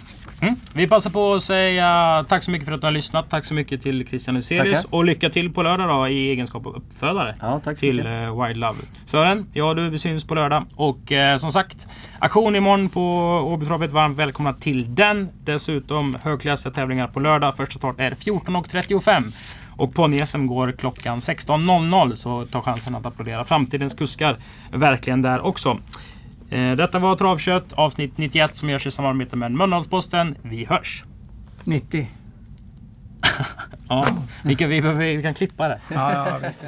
[0.49, 0.61] Mm.
[0.73, 3.31] Vi passar på att säga tack så mycket för att du har lyssnat.
[3.31, 4.77] Tack så mycket till Christian Huselius.
[4.83, 4.95] Tackar.
[4.97, 7.35] Och lycka till på lördag då i egenskap av uppfödare.
[7.41, 8.29] Ja, tack så till mycket.
[8.29, 8.79] eh, Wild Love.
[9.07, 10.65] Sören, ja du, vi syns på lördag.
[10.77, 11.87] Och eh, som sagt,
[12.19, 13.03] aktion imorgon på
[13.47, 13.93] Åbytravet.
[13.93, 15.29] Varmt välkomna till den.
[15.45, 17.57] Dessutom högklassiga tävlingar på lördag.
[17.57, 19.23] Första start är 14.35.
[19.77, 24.37] Och ponny-SM går klockan 16.00 så ta chansen att applådera framtidens kuskar
[24.73, 25.79] verkligen där också.
[26.51, 30.37] Eh, Detta var Travkött avsnitt 91 som görs i samarbete med Mölndalsposten.
[30.43, 31.05] Vi hörs!
[31.65, 32.07] 90.
[33.89, 34.07] Ja,
[34.43, 34.81] vi kan, vi,
[35.17, 35.81] vi kan klippa det.
[35.89, 36.65] Ja, ja, visst.